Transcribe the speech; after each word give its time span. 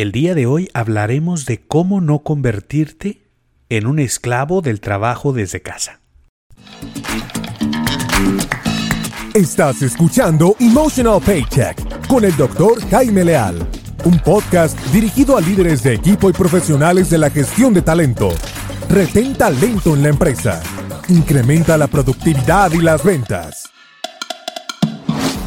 El 0.00 0.12
día 0.12 0.34
de 0.34 0.46
hoy 0.46 0.70
hablaremos 0.72 1.44
de 1.44 1.60
cómo 1.60 2.00
no 2.00 2.20
convertirte 2.20 3.20
en 3.68 3.86
un 3.86 3.98
esclavo 3.98 4.62
del 4.62 4.80
trabajo 4.80 5.34
desde 5.34 5.60
casa. 5.60 6.00
Estás 9.34 9.82
escuchando 9.82 10.56
Emotional 10.58 11.20
Paycheck 11.20 12.06
con 12.06 12.24
el 12.24 12.34
doctor 12.34 12.80
Jaime 12.88 13.24
Leal, 13.24 13.58
un 14.06 14.18
podcast 14.20 14.74
dirigido 14.86 15.36
a 15.36 15.42
líderes 15.42 15.82
de 15.82 15.92
equipo 15.92 16.30
y 16.30 16.32
profesionales 16.32 17.10
de 17.10 17.18
la 17.18 17.28
gestión 17.28 17.74
de 17.74 17.82
talento. 17.82 18.30
Retén 18.88 19.34
talento 19.34 19.94
en 19.94 20.02
la 20.02 20.08
empresa. 20.08 20.62
Incrementa 21.10 21.76
la 21.76 21.88
productividad 21.88 22.72
y 22.72 22.78
las 22.78 23.04
ventas. 23.04 23.68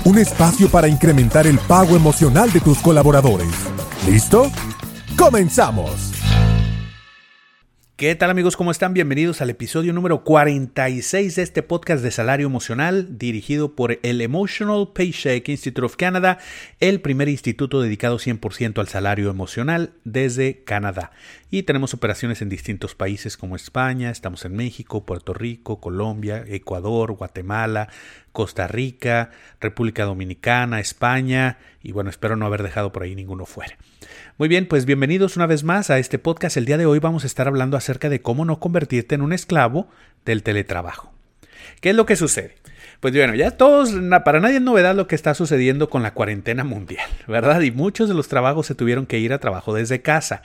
Un 0.06 0.20
espacio 0.20 0.70
para 0.70 0.88
incrementar 0.88 1.48
el 1.48 1.58
pago 1.58 1.96
emocional 1.96 2.52
de 2.52 2.60
tus 2.60 2.78
colaboradores 2.78 3.74
¿Listo? 4.08 4.52
¡Comenzamos! 5.18 6.12
¿Qué 7.96 8.16
tal 8.16 8.32
amigos? 8.32 8.58
¿Cómo 8.58 8.72
están? 8.72 8.94
Bienvenidos 8.94 9.42
al 9.42 9.50
episodio 9.50 9.94
número 9.94 10.26
46 10.26 11.36
de 11.38 11.42
este 11.42 11.64
podcast 11.64 12.04
de 12.04 12.12
salario 12.12 12.48
emocional 12.48 13.18
dirigido 13.18 13.76
por 13.76 14.00
el 14.04 14.20
Emotional 14.20 14.90
Paycheck 14.94 15.48
Institute 15.48 15.86
of 15.86 15.96
Canada, 15.96 16.38
el 16.82 17.00
primer 17.00 17.30
instituto 17.30 17.82
dedicado 17.82 18.18
100% 18.18 18.80
al 18.80 18.90
salario 18.90 19.30
emocional 19.30 19.94
desde 20.04 20.66
Canadá. 20.66 21.12
Y 21.50 21.64
tenemos 21.64 21.94
operaciones 21.94 22.42
en 22.42 22.50
distintos 22.50 22.96
países 22.96 23.38
como 23.38 23.56
España, 23.56 24.10
estamos 24.10 24.44
en 24.44 24.58
México, 24.58 25.06
Puerto 25.06 25.34
Rico, 25.34 25.80
Colombia, 25.80 26.44
Ecuador, 26.48 27.14
Guatemala, 27.14 27.88
Costa 28.34 28.68
Rica, 28.68 29.30
República 29.62 30.04
Dominicana, 30.04 30.80
España 30.80 31.60
y 31.82 31.94
bueno, 31.94 32.10
espero 32.10 32.36
no 32.36 32.46
haber 32.46 32.64
dejado 32.64 32.92
por 32.92 33.04
ahí 33.04 33.16
ninguno 33.16 33.46
fuera. 33.46 33.78
Muy 34.38 34.50
bien, 34.50 34.68
pues 34.68 34.86
bienvenidos 34.86 35.38
una 35.38 35.46
vez 35.46 35.64
más 35.64 35.90
a 35.90 36.00
este 36.00 36.20
podcast. 36.20 36.58
El 36.58 36.66
día 36.66 36.78
de 36.78 36.88
hoy 36.88 37.00
vamos 37.00 37.24
a 37.24 37.28
estar 37.28 37.48
hablando 37.48 37.78
acerca 37.78 38.10
de 38.10 38.22
cómo 38.22 38.44
no 38.44 38.60
convertirte 38.60 39.16
en 39.16 39.22
un 39.22 39.32
esclavo 39.32 39.88
del 40.26 40.44
teletrabajo. 40.44 41.14
¿Qué 41.80 41.92
es 41.92 41.96
lo 41.96 42.06
que 42.06 42.16
sucede? 42.16 42.56
Pues 43.00 43.14
bueno, 43.14 43.36
ya 43.36 43.52
todos, 43.52 43.92
para 44.26 44.40
nadie 44.40 44.56
es 44.56 44.62
novedad 44.62 44.96
lo 44.96 45.08
que 45.08 45.16
está 45.16 45.34
sucediendo 45.36 45.90
con 45.90 46.02
la 46.04 46.14
cuarentena 46.14 46.64
mundial, 46.64 47.10
¿verdad? 47.28 47.62
Y 47.62 47.72
muchos 47.72 48.10
de 48.10 48.16
los 48.16 48.30
trabajos 48.30 48.66
se 48.66 48.76
tuvieron 48.76 49.06
que 49.06 49.20
ir 49.20 49.34
a 49.34 49.40
trabajo 49.40 49.74
desde 49.74 50.02
casa. 50.02 50.42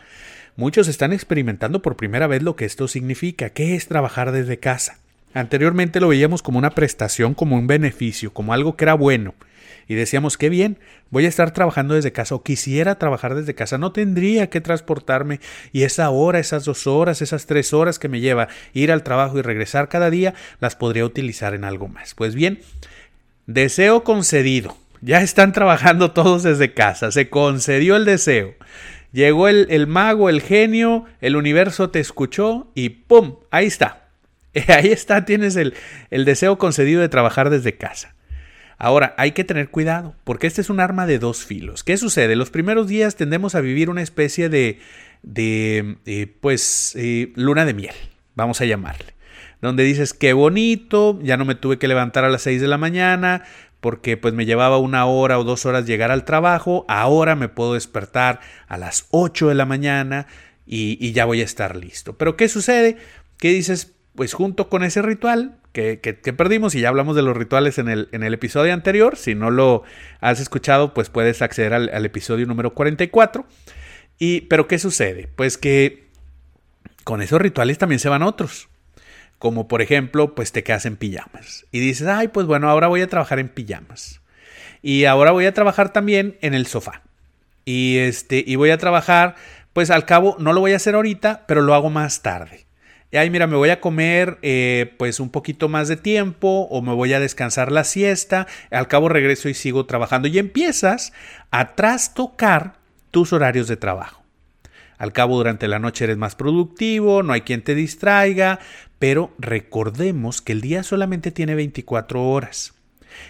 Muchos 0.56 0.88
están 0.88 1.12
experimentando 1.12 1.80
por 1.80 1.96
primera 1.96 2.26
vez 2.26 2.42
lo 2.42 2.56
que 2.56 2.64
esto 2.64 2.88
significa. 2.88 3.50
¿Qué 3.50 3.76
es 3.76 3.86
trabajar 3.86 4.32
desde 4.32 4.58
casa? 4.58 4.98
Anteriormente 5.34 6.00
lo 6.00 6.08
veíamos 6.08 6.42
como 6.42 6.58
una 6.58 6.70
prestación, 6.70 7.34
como 7.34 7.56
un 7.56 7.66
beneficio, 7.66 8.32
como 8.32 8.52
algo 8.52 8.76
que 8.76 8.84
era 8.84 8.94
bueno. 8.94 9.34
Y 9.88 9.94
decíamos, 9.94 10.36
qué 10.36 10.50
bien, 10.50 10.78
voy 11.10 11.24
a 11.24 11.28
estar 11.28 11.50
trabajando 11.52 11.94
desde 11.94 12.12
casa 12.12 12.34
o 12.34 12.42
quisiera 12.42 12.98
trabajar 12.98 13.34
desde 13.34 13.54
casa, 13.54 13.78
no 13.78 13.90
tendría 13.90 14.50
que 14.50 14.60
transportarme 14.60 15.40
y 15.72 15.84
esa 15.84 16.10
hora, 16.10 16.38
esas 16.38 16.66
dos 16.66 16.86
horas, 16.86 17.22
esas 17.22 17.46
tres 17.46 17.72
horas 17.72 17.98
que 17.98 18.10
me 18.10 18.20
lleva 18.20 18.48
ir 18.74 18.92
al 18.92 19.02
trabajo 19.02 19.38
y 19.38 19.42
regresar 19.42 19.88
cada 19.88 20.10
día, 20.10 20.34
las 20.60 20.76
podría 20.76 21.06
utilizar 21.06 21.54
en 21.54 21.64
algo 21.64 21.88
más. 21.88 22.14
Pues 22.14 22.34
bien, 22.34 22.60
deseo 23.46 24.04
concedido. 24.04 24.76
Ya 25.00 25.22
están 25.22 25.52
trabajando 25.52 26.10
todos 26.10 26.42
desde 26.42 26.74
casa, 26.74 27.10
se 27.10 27.30
concedió 27.30 27.96
el 27.96 28.04
deseo. 28.04 28.54
Llegó 29.12 29.48
el, 29.48 29.86
mago, 29.86 30.28
el 30.28 30.42
genio, 30.42 31.06
el 31.22 31.36
universo 31.36 31.88
te 31.88 31.98
escuchó 31.98 32.70
y 32.74 32.90
¡pum! 32.90 33.36
Ahí 33.50 33.66
está. 33.66 34.07
Ahí 34.68 34.88
está, 34.88 35.24
tienes 35.24 35.56
el, 35.56 35.74
el 36.10 36.24
deseo 36.24 36.58
concedido 36.58 37.00
de 37.00 37.08
trabajar 37.08 37.50
desde 37.50 37.76
casa. 37.76 38.14
Ahora, 38.78 39.14
hay 39.18 39.32
que 39.32 39.42
tener 39.42 39.70
cuidado, 39.70 40.14
porque 40.22 40.46
este 40.46 40.60
es 40.60 40.70
un 40.70 40.78
arma 40.78 41.06
de 41.06 41.18
dos 41.18 41.44
filos. 41.44 41.82
¿Qué 41.82 41.96
sucede? 41.96 42.36
Los 42.36 42.50
primeros 42.50 42.86
días 42.86 43.16
tendemos 43.16 43.56
a 43.56 43.60
vivir 43.60 43.90
una 43.90 44.02
especie 44.02 44.48
de, 44.48 44.78
de 45.24 45.96
eh, 46.06 46.32
pues, 46.40 46.94
eh, 46.96 47.32
luna 47.34 47.64
de 47.64 47.74
miel, 47.74 47.94
vamos 48.36 48.60
a 48.60 48.66
llamarle. 48.66 49.14
Donde 49.60 49.82
dices, 49.82 50.14
qué 50.14 50.32
bonito, 50.32 51.18
ya 51.22 51.36
no 51.36 51.44
me 51.44 51.56
tuve 51.56 51.78
que 51.78 51.88
levantar 51.88 52.24
a 52.24 52.28
las 52.28 52.42
6 52.42 52.60
de 52.60 52.68
la 52.68 52.78
mañana, 52.78 53.42
porque 53.80 54.16
pues 54.16 54.32
me 54.32 54.46
llevaba 54.46 54.78
una 54.78 55.06
hora 55.06 55.40
o 55.40 55.44
dos 55.44 55.66
horas 55.66 55.84
llegar 55.84 56.12
al 56.12 56.24
trabajo, 56.24 56.84
ahora 56.86 57.34
me 57.34 57.48
puedo 57.48 57.74
despertar 57.74 58.38
a 58.68 58.76
las 58.76 59.06
8 59.10 59.48
de 59.48 59.54
la 59.56 59.66
mañana 59.66 60.28
y, 60.66 61.04
y 61.04 61.12
ya 61.12 61.24
voy 61.24 61.40
a 61.40 61.44
estar 61.44 61.74
listo. 61.74 62.16
Pero 62.16 62.36
¿qué 62.36 62.48
sucede? 62.48 62.96
¿Qué 63.38 63.48
dices, 63.48 63.97
pues 64.18 64.32
junto 64.32 64.68
con 64.68 64.82
ese 64.82 65.00
ritual 65.00 65.58
que, 65.72 65.96
perdimos, 66.36 66.74
y 66.74 66.80
ya 66.80 66.88
hablamos 66.88 67.14
de 67.14 67.22
los 67.22 67.36
rituales 67.36 67.78
en 67.78 67.88
el, 67.88 68.08
en 68.10 68.24
el, 68.24 68.34
episodio 68.34 68.74
anterior, 68.74 69.16
si 69.16 69.36
no 69.36 69.52
lo 69.52 69.84
has 70.20 70.40
escuchado, 70.40 70.92
pues 70.92 71.08
puedes 71.08 71.40
acceder 71.40 71.72
al, 71.72 72.04
episodio 72.04 72.44
número 72.44 72.74
44. 72.74 73.46
Y, 74.18 74.40
pero 74.40 74.66
¿qué 74.66 74.80
sucede? 74.80 75.28
Pues 75.36 75.56
que 75.56 76.08
con 77.04 77.22
esos 77.22 77.40
rituales 77.40 77.78
también 77.78 78.00
se 78.00 78.08
van 78.08 78.24
otros. 78.24 78.68
Como 79.38 79.68
por 79.68 79.82
ejemplo, 79.82 80.34
pues 80.34 80.50
te 80.50 80.64
quedas 80.64 80.84
en 80.84 80.96
pijamas. 80.96 81.66
Y 81.70 81.78
dices, 81.78 82.08
ay, 82.08 82.26
pues 82.26 82.44
bueno, 82.44 82.68
ahora 82.68 82.88
voy 82.88 83.02
a 83.02 83.06
trabajar 83.06 83.38
en 83.38 83.48
pijamas. 83.48 84.20
Y 84.82 85.04
ahora 85.04 85.30
voy 85.30 85.46
a 85.46 85.54
trabajar 85.54 85.92
también 85.92 86.38
en 86.40 86.54
el 86.54 86.66
sofá. 86.66 87.02
Y 87.64 87.98
este, 87.98 88.42
y 88.44 88.56
voy 88.56 88.70
a 88.70 88.78
trabajar, 88.78 89.36
pues 89.74 89.92
al 89.92 90.06
cabo, 90.06 90.34
no 90.40 90.52
lo 90.52 90.58
voy 90.58 90.72
a 90.72 90.76
hacer 90.76 90.96
ahorita, 90.96 91.44
pero 91.46 91.62
lo 91.62 91.72
hago 91.74 91.88
más 91.88 92.20
tarde 92.22 92.66
ay, 93.16 93.30
mira, 93.30 93.46
me 93.46 93.56
voy 93.56 93.70
a 93.70 93.80
comer 93.80 94.38
eh, 94.42 94.94
pues 94.98 95.20
un 95.20 95.30
poquito 95.30 95.68
más 95.68 95.88
de 95.88 95.96
tiempo 95.96 96.68
o 96.70 96.82
me 96.82 96.92
voy 96.92 97.12
a 97.14 97.20
descansar 97.20 97.72
la 97.72 97.84
siesta, 97.84 98.46
al 98.70 98.88
cabo 98.88 99.08
regreso 99.08 99.48
y 99.48 99.54
sigo 99.54 99.86
trabajando 99.86 100.28
y 100.28 100.38
empiezas 100.38 101.12
a 101.50 101.74
trastocar 101.74 102.74
tus 103.10 103.32
horarios 103.32 103.68
de 103.68 103.76
trabajo. 103.76 104.22
Al 104.98 105.12
cabo 105.12 105.36
durante 105.36 105.68
la 105.68 105.78
noche 105.78 106.04
eres 106.04 106.18
más 106.18 106.34
productivo, 106.34 107.22
no 107.22 107.32
hay 107.32 107.42
quien 107.42 107.62
te 107.62 107.74
distraiga, 107.74 108.58
pero 108.98 109.32
recordemos 109.38 110.42
que 110.42 110.52
el 110.52 110.60
día 110.60 110.82
solamente 110.82 111.30
tiene 111.30 111.54
24 111.54 112.28
horas. 112.28 112.77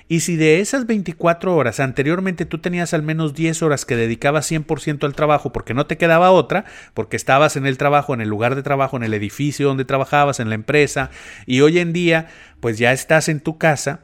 Y 0.08 0.20
si 0.20 0.36
de 0.36 0.60
esas 0.60 0.86
24 0.86 1.54
horas 1.54 1.80
anteriormente 1.80 2.46
tú 2.46 2.58
tenías 2.58 2.94
al 2.94 3.02
menos 3.02 3.34
10 3.34 3.62
horas 3.62 3.84
que 3.84 3.96
dedicabas 3.96 4.50
100% 4.50 5.04
al 5.04 5.14
trabajo 5.14 5.52
porque 5.52 5.74
no 5.74 5.86
te 5.86 5.96
quedaba 5.96 6.30
otra, 6.30 6.64
porque 6.94 7.16
estabas 7.16 7.56
en 7.56 7.66
el 7.66 7.78
trabajo, 7.78 8.14
en 8.14 8.20
el 8.20 8.28
lugar 8.28 8.54
de 8.54 8.62
trabajo, 8.62 8.96
en 8.96 9.02
el 9.02 9.14
edificio 9.14 9.68
donde 9.68 9.84
trabajabas, 9.84 10.40
en 10.40 10.48
la 10.48 10.54
empresa, 10.54 11.10
y 11.46 11.60
hoy 11.60 11.78
en 11.78 11.92
día 11.92 12.28
pues 12.60 12.78
ya 12.78 12.92
estás 12.92 13.28
en 13.28 13.40
tu 13.40 13.58
casa, 13.58 14.00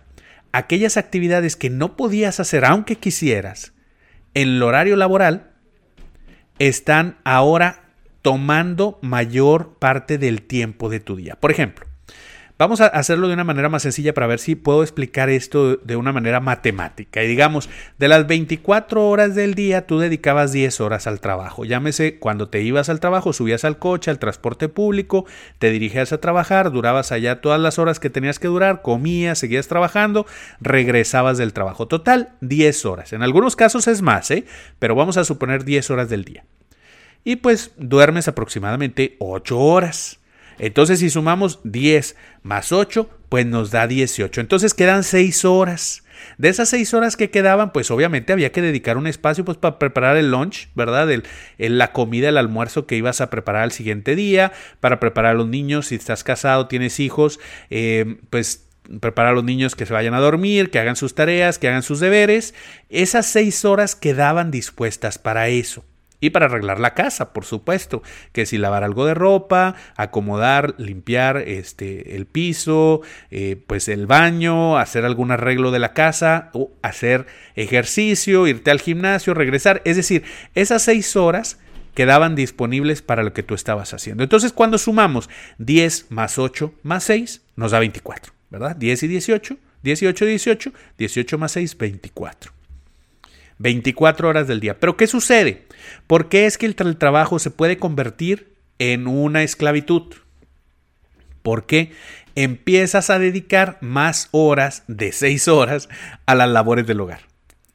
aquellas 0.52 0.96
actividades 0.96 1.56
que 1.56 1.70
no 1.70 1.96
podías 1.96 2.40
hacer 2.40 2.64
aunque 2.64 2.96
quisieras 2.96 3.72
en 4.34 4.48
el 4.48 4.62
horario 4.62 4.96
laboral, 4.96 5.52
están 6.58 7.18
ahora 7.24 7.84
tomando 8.22 8.98
mayor 9.02 9.78
parte 9.78 10.18
del 10.18 10.42
tiempo 10.42 10.88
de 10.88 11.00
tu 11.00 11.16
día. 11.16 11.36
Por 11.36 11.50
ejemplo, 11.50 11.86
Vamos 12.64 12.80
a 12.80 12.86
hacerlo 12.86 13.28
de 13.28 13.34
una 13.34 13.44
manera 13.44 13.68
más 13.68 13.82
sencilla 13.82 14.14
para 14.14 14.26
ver 14.26 14.38
si 14.38 14.54
puedo 14.54 14.82
explicar 14.82 15.28
esto 15.28 15.76
de 15.76 15.96
una 15.96 16.14
manera 16.14 16.40
matemática. 16.40 17.22
Y 17.22 17.28
digamos, 17.28 17.68
de 17.98 18.08
las 18.08 18.26
24 18.26 19.06
horas 19.06 19.34
del 19.34 19.54
día, 19.54 19.86
tú 19.86 19.98
dedicabas 19.98 20.50
10 20.50 20.80
horas 20.80 21.06
al 21.06 21.20
trabajo. 21.20 21.66
Llámese, 21.66 22.18
cuando 22.18 22.48
te 22.48 22.62
ibas 22.62 22.88
al 22.88 23.00
trabajo, 23.00 23.34
subías 23.34 23.66
al 23.66 23.78
coche, 23.78 24.10
al 24.10 24.18
transporte 24.18 24.70
público, 24.70 25.26
te 25.58 25.70
dirigías 25.72 26.14
a 26.14 26.22
trabajar, 26.22 26.72
durabas 26.72 27.12
allá 27.12 27.42
todas 27.42 27.60
las 27.60 27.78
horas 27.78 28.00
que 28.00 28.08
tenías 28.08 28.38
que 28.38 28.48
durar, 28.48 28.80
comías, 28.80 29.36
seguías 29.36 29.68
trabajando, 29.68 30.24
regresabas 30.62 31.36
del 31.36 31.52
trabajo. 31.52 31.86
Total, 31.86 32.30
10 32.40 32.86
horas. 32.86 33.12
En 33.12 33.22
algunos 33.22 33.56
casos 33.56 33.88
es 33.88 34.00
más, 34.00 34.30
¿eh? 34.30 34.46
Pero 34.78 34.94
vamos 34.94 35.18
a 35.18 35.24
suponer 35.24 35.66
10 35.66 35.90
horas 35.90 36.08
del 36.08 36.24
día. 36.24 36.46
Y 37.24 37.36
pues 37.36 37.72
duermes 37.76 38.26
aproximadamente 38.26 39.16
8 39.18 39.58
horas. 39.60 40.23
Entonces, 40.58 41.00
si 41.00 41.10
sumamos 41.10 41.60
10 41.64 42.16
más 42.42 42.72
8, 42.72 43.08
pues 43.28 43.46
nos 43.46 43.70
da 43.70 43.86
18. 43.86 44.40
Entonces 44.40 44.74
quedan 44.74 45.02
6 45.02 45.44
horas. 45.44 46.04
De 46.38 46.48
esas 46.48 46.68
6 46.68 46.94
horas 46.94 47.16
que 47.16 47.30
quedaban, 47.30 47.72
pues 47.72 47.90
obviamente 47.90 48.32
había 48.32 48.52
que 48.52 48.62
dedicar 48.62 48.96
un 48.96 49.06
espacio 49.06 49.44
pues, 49.44 49.58
para 49.58 49.78
preparar 49.78 50.16
el 50.16 50.30
lunch, 50.30 50.68
¿verdad? 50.74 51.08
La 51.58 51.92
comida, 51.92 52.28
el 52.28 52.36
almuerzo 52.36 52.86
que 52.86 52.96
ibas 52.96 53.20
a 53.20 53.30
preparar 53.30 53.62
al 53.62 53.72
siguiente 53.72 54.16
día, 54.16 54.52
para 54.80 55.00
preparar 55.00 55.32
a 55.32 55.38
los 55.38 55.48
niños, 55.48 55.88
si 55.88 55.96
estás 55.96 56.24
casado, 56.24 56.68
tienes 56.68 57.00
hijos, 57.00 57.40
eh, 57.70 58.18
pues 58.30 58.68
preparar 59.00 59.32
a 59.32 59.34
los 59.34 59.44
niños 59.44 59.74
que 59.76 59.86
se 59.86 59.92
vayan 59.92 60.14
a 60.14 60.20
dormir, 60.20 60.70
que 60.70 60.78
hagan 60.78 60.96
sus 60.96 61.14
tareas, 61.14 61.58
que 61.58 61.68
hagan 61.68 61.82
sus 61.82 62.00
deberes. 62.00 62.54
Esas 62.88 63.26
6 63.26 63.64
horas 63.64 63.94
quedaban 63.94 64.50
dispuestas 64.50 65.18
para 65.18 65.48
eso. 65.48 65.84
Y 66.24 66.30
para 66.30 66.46
arreglar 66.46 66.80
la 66.80 66.94
casa, 66.94 67.34
por 67.34 67.44
supuesto, 67.44 68.02
que 68.32 68.46
si 68.46 68.56
lavar 68.56 68.82
algo 68.82 69.04
de 69.04 69.12
ropa, 69.12 69.74
acomodar, 69.94 70.74
limpiar 70.78 71.36
este, 71.36 72.16
el 72.16 72.24
piso, 72.24 73.02
eh, 73.30 73.62
pues 73.66 73.88
el 73.88 74.06
baño, 74.06 74.78
hacer 74.78 75.04
algún 75.04 75.32
arreglo 75.32 75.70
de 75.70 75.80
la 75.80 75.92
casa, 75.92 76.48
o 76.54 76.70
hacer 76.80 77.26
ejercicio, 77.56 78.46
irte 78.46 78.70
al 78.70 78.80
gimnasio, 78.80 79.34
regresar. 79.34 79.82
Es 79.84 79.96
decir, 79.96 80.24
esas 80.54 80.80
seis 80.80 81.14
horas 81.14 81.58
quedaban 81.92 82.36
disponibles 82.36 83.02
para 83.02 83.22
lo 83.22 83.34
que 83.34 83.42
tú 83.42 83.52
estabas 83.52 83.92
haciendo. 83.92 84.22
Entonces, 84.22 84.54
cuando 84.54 84.78
sumamos 84.78 85.28
10 85.58 86.10
más 86.10 86.38
8 86.38 86.72
más 86.82 87.04
6, 87.04 87.42
nos 87.56 87.72
da 87.72 87.80
24, 87.80 88.32
¿verdad? 88.48 88.76
10 88.76 89.02
y 89.02 89.08
18, 89.08 89.58
18 89.82 90.24
y 90.24 90.28
18, 90.28 90.72
18 90.96 91.38
más 91.38 91.52
6, 91.52 91.76
24. 91.76 92.63
24 93.58 94.28
horas 94.28 94.48
del 94.48 94.60
día. 94.60 94.78
Pero 94.78 94.96
¿qué 94.96 95.06
sucede? 95.06 95.66
¿Por 96.06 96.28
qué 96.28 96.46
es 96.46 96.58
que 96.58 96.66
el 96.66 96.96
trabajo 96.96 97.38
se 97.38 97.50
puede 97.50 97.78
convertir 97.78 98.54
en 98.78 99.06
una 99.06 99.42
esclavitud? 99.42 100.14
Porque 101.42 101.92
empiezas 102.34 103.10
a 103.10 103.18
dedicar 103.18 103.78
más 103.80 104.28
horas 104.32 104.82
de 104.88 105.12
6 105.12 105.48
horas 105.48 105.88
a 106.26 106.34
las 106.34 106.48
labores 106.48 106.86
del 106.86 107.00
hogar. 107.00 107.20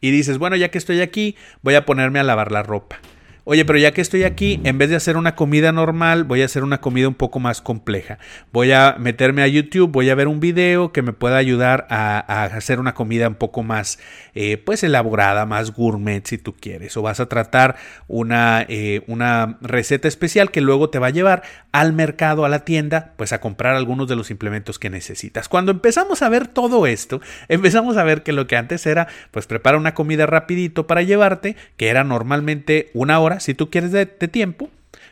Y 0.02 0.12
dices, 0.12 0.38
bueno, 0.38 0.56
ya 0.56 0.70
que 0.70 0.78
estoy 0.78 1.02
aquí, 1.02 1.36
voy 1.62 1.76
a 1.76 1.86
ponerme 1.86 2.20
a 2.20 2.24
lavar 2.24 2.52
la 2.52 2.64
ropa. 2.64 3.00
Oye, 3.46 3.66
pero 3.66 3.80
ya 3.80 3.92
que 3.92 4.02
estoy 4.02 4.24
aquí, 4.24 4.60
en 4.64 4.78
vez 4.78 4.90
de 4.90 4.96
hacer 4.96 5.18
una 5.18 5.36
comida 5.36 5.72
normal, 5.72 6.24
voy 6.24 6.42
a 6.42 6.46
hacer 6.46 6.64
una 6.64 6.82
comida 6.82 7.08
un 7.08 7.16
poco 7.16 7.40
más 7.40 7.62
compleja. 7.62 8.20
Voy 8.52 8.72
a 8.74 8.96
meterme 9.00 9.42
a 9.42 9.48
YouTube, 9.48 9.92
voy 9.92 10.10
a 10.10 10.16
ver 10.16 10.28
un 10.28 10.40
video 10.40 10.92
que 10.92 11.02
me 11.02 11.14
pueda 11.14 11.38
ayudar 11.38 11.88
a, 11.90 12.44
hacer 12.44 12.80
una 12.80 12.94
comida 12.94 13.28
un 13.28 13.36
poco 13.36 13.64
más, 13.64 13.98
eh, 14.36 14.58
pues, 14.58 14.84
elaborada, 14.84 15.46
más 15.46 15.72
gourmet, 15.72 16.26
si 16.28 16.38
tú 16.38 16.54
quieres. 16.54 16.96
O 16.98 17.02
vas 17.02 17.20
a 17.20 17.28
tratar 17.28 17.78
una, 18.08 18.66
eh, 18.68 19.04
una 19.08 19.58
receta 19.62 20.08
especial 20.08 20.52
que 20.52 20.62
luego 20.62 20.90
te 20.90 21.00
va 21.00 21.08
a 21.08 21.12
llevar 21.12 21.44
al 21.72 21.94
mercado, 21.94 22.46
a 22.46 22.50
la 22.50 22.66
tienda, 22.66 23.14
pues, 23.16 23.32
a 23.32 23.40
comprar 23.40 23.76
algunos 23.76 24.08
de 24.08 24.16
los 24.16 24.32
implementos 24.32 24.80
que 24.80 24.90
necesitas. 24.90 25.48
Cuando 25.48 25.72
empezamos 25.72 26.22
a 26.22 26.30
ver 26.30 26.48
todo 26.48 26.88
esto, 26.88 27.22
empezamos 27.48 27.96
a 27.98 28.04
ver 28.04 28.22
que 28.24 28.34
lo 28.34 28.48
que 28.48 28.58
antes 28.58 28.86
era, 28.86 29.08
pues, 29.32 29.48
prepara 29.48 29.78
una 29.78 29.94
comida 29.94 30.26
rapidito 30.26 30.88
para 30.88 31.04
llevarte, 31.04 31.56
que 31.78 31.88
era 31.88 32.04
normalmente 32.04 32.90
una 32.94 33.20
hora 33.20 33.29
si 33.40 33.54
tú 33.54 33.70
quieres 33.70 33.92
de, 33.92 34.06
tiempo, 34.06 34.70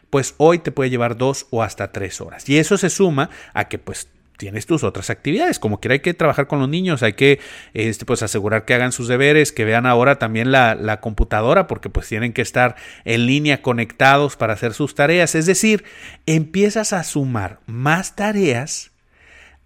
pues 0.09 0.33
hoy 0.37 0.59
te 0.59 0.71
puede 0.71 0.89
llevar 0.89 1.17
dos 1.17 1.47
o 1.49 1.61
hasta 1.61 1.91
tres 1.91 2.21
horas. 2.21 2.47
Y 2.49 2.57
eso 2.57 2.77
se 2.77 2.89
suma 2.89 3.29
a 3.53 3.67
que 3.67 3.77
pues 3.77 4.07
tienes 4.37 4.65
tus 4.65 4.83
otras 4.83 5.09
actividades. 5.09 5.59
Como 5.59 5.79
quiera 5.79 5.93
hay 5.93 5.99
que 5.99 6.13
trabajar 6.13 6.47
con 6.47 6.59
los 6.59 6.69
niños, 6.69 7.03
hay 7.03 7.13
que 7.13 7.39
este, 7.73 8.05
pues 8.05 8.23
asegurar 8.23 8.65
que 8.65 8.73
hagan 8.73 8.91
sus 8.91 9.07
deberes, 9.07 9.51
que 9.51 9.65
vean 9.65 9.85
ahora 9.85 10.17
también 10.19 10.51
la, 10.51 10.75
la, 10.75 10.99
computadora, 10.99 11.67
porque 11.67 11.89
pues 11.89 12.07
tienen 12.07 12.33
que 12.33 12.41
estar 12.41 12.75
en 13.03 13.25
línea 13.25 13.61
conectados 13.61 14.35
para 14.35 14.53
hacer 14.53 14.73
sus 14.73 14.95
tareas. 14.95 15.35
Es 15.35 15.45
decir, 15.45 15.83
empiezas 16.25 16.93
a 16.93 17.03
sumar 17.03 17.59
más 17.65 18.15
tareas 18.15 18.91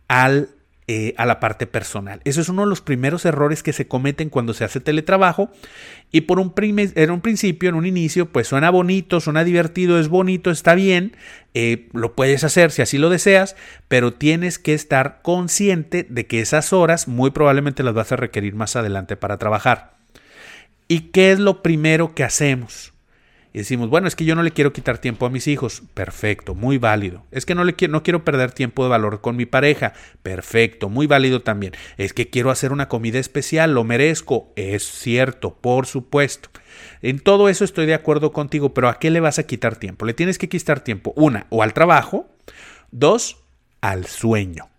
al 0.07 0.49
eh, 0.93 1.13
a 1.15 1.25
la 1.25 1.39
parte 1.39 1.67
personal. 1.67 2.19
Eso 2.25 2.41
es 2.41 2.49
uno 2.49 2.63
de 2.63 2.67
los 2.67 2.81
primeros 2.81 3.23
errores 3.23 3.63
que 3.63 3.71
se 3.71 3.87
cometen 3.87 4.27
cuando 4.27 4.53
se 4.53 4.65
hace 4.65 4.81
teletrabajo 4.81 5.49
y 6.11 6.19
por 6.19 6.37
un, 6.37 6.53
en 6.57 7.11
un 7.11 7.21
principio, 7.21 7.69
en 7.69 7.75
un 7.75 7.85
inicio, 7.85 8.25
pues 8.25 8.49
suena 8.49 8.69
bonito, 8.71 9.21
suena 9.21 9.45
divertido, 9.45 10.01
es 10.01 10.09
bonito, 10.09 10.51
está 10.51 10.75
bien, 10.75 11.15
eh, 11.53 11.87
lo 11.93 12.13
puedes 12.13 12.43
hacer 12.43 12.71
si 12.71 12.81
así 12.81 12.97
lo 12.97 13.09
deseas, 13.09 13.55
pero 13.87 14.11
tienes 14.11 14.59
que 14.59 14.73
estar 14.73 15.21
consciente 15.21 16.05
de 16.09 16.27
que 16.27 16.41
esas 16.41 16.73
horas 16.73 17.07
muy 17.07 17.31
probablemente 17.31 17.83
las 17.83 17.93
vas 17.93 18.11
a 18.11 18.17
requerir 18.17 18.55
más 18.55 18.75
adelante 18.75 19.15
para 19.15 19.37
trabajar. 19.37 19.93
¿Y 20.89 21.11
qué 21.11 21.31
es 21.31 21.39
lo 21.39 21.63
primero 21.63 22.13
que 22.15 22.25
hacemos? 22.25 22.90
Y 23.53 23.59
decimos, 23.59 23.89
bueno, 23.89 24.07
es 24.07 24.15
que 24.15 24.23
yo 24.23 24.35
no 24.35 24.43
le 24.43 24.51
quiero 24.51 24.71
quitar 24.71 24.97
tiempo 24.97 25.25
a 25.25 25.29
mis 25.29 25.47
hijos. 25.47 25.83
Perfecto, 25.93 26.55
muy 26.55 26.77
válido. 26.77 27.25
Es 27.31 27.45
que 27.45 27.53
no, 27.53 27.63
le 27.63 27.73
quiero, 27.73 27.91
no 27.91 28.03
quiero 28.03 28.23
perder 28.23 28.51
tiempo 28.51 28.83
de 28.83 28.89
valor 28.89 29.19
con 29.19 29.35
mi 29.35 29.45
pareja. 29.45 29.93
Perfecto, 30.23 30.87
muy 30.87 31.05
válido 31.05 31.41
también. 31.41 31.73
Es 31.97 32.13
que 32.13 32.29
quiero 32.29 32.49
hacer 32.49 32.71
una 32.71 32.87
comida 32.87 33.19
especial, 33.19 33.73
lo 33.73 33.83
merezco. 33.83 34.53
Es 34.55 34.83
cierto, 34.83 35.55
por 35.55 35.85
supuesto. 35.85 36.49
En 37.01 37.19
todo 37.19 37.49
eso 37.49 37.65
estoy 37.65 37.85
de 37.85 37.93
acuerdo 37.93 38.31
contigo, 38.31 38.73
pero 38.73 38.87
¿a 38.87 38.99
qué 38.99 39.11
le 39.11 39.19
vas 39.19 39.37
a 39.37 39.43
quitar 39.43 39.75
tiempo? 39.75 40.05
Le 40.05 40.13
tienes 40.13 40.37
que 40.37 40.47
quitar 40.47 40.81
tiempo, 40.81 41.13
una, 41.17 41.47
o 41.49 41.63
al 41.63 41.73
trabajo, 41.73 42.29
dos, 42.91 43.43
al 43.81 44.05
sueño. 44.05 44.70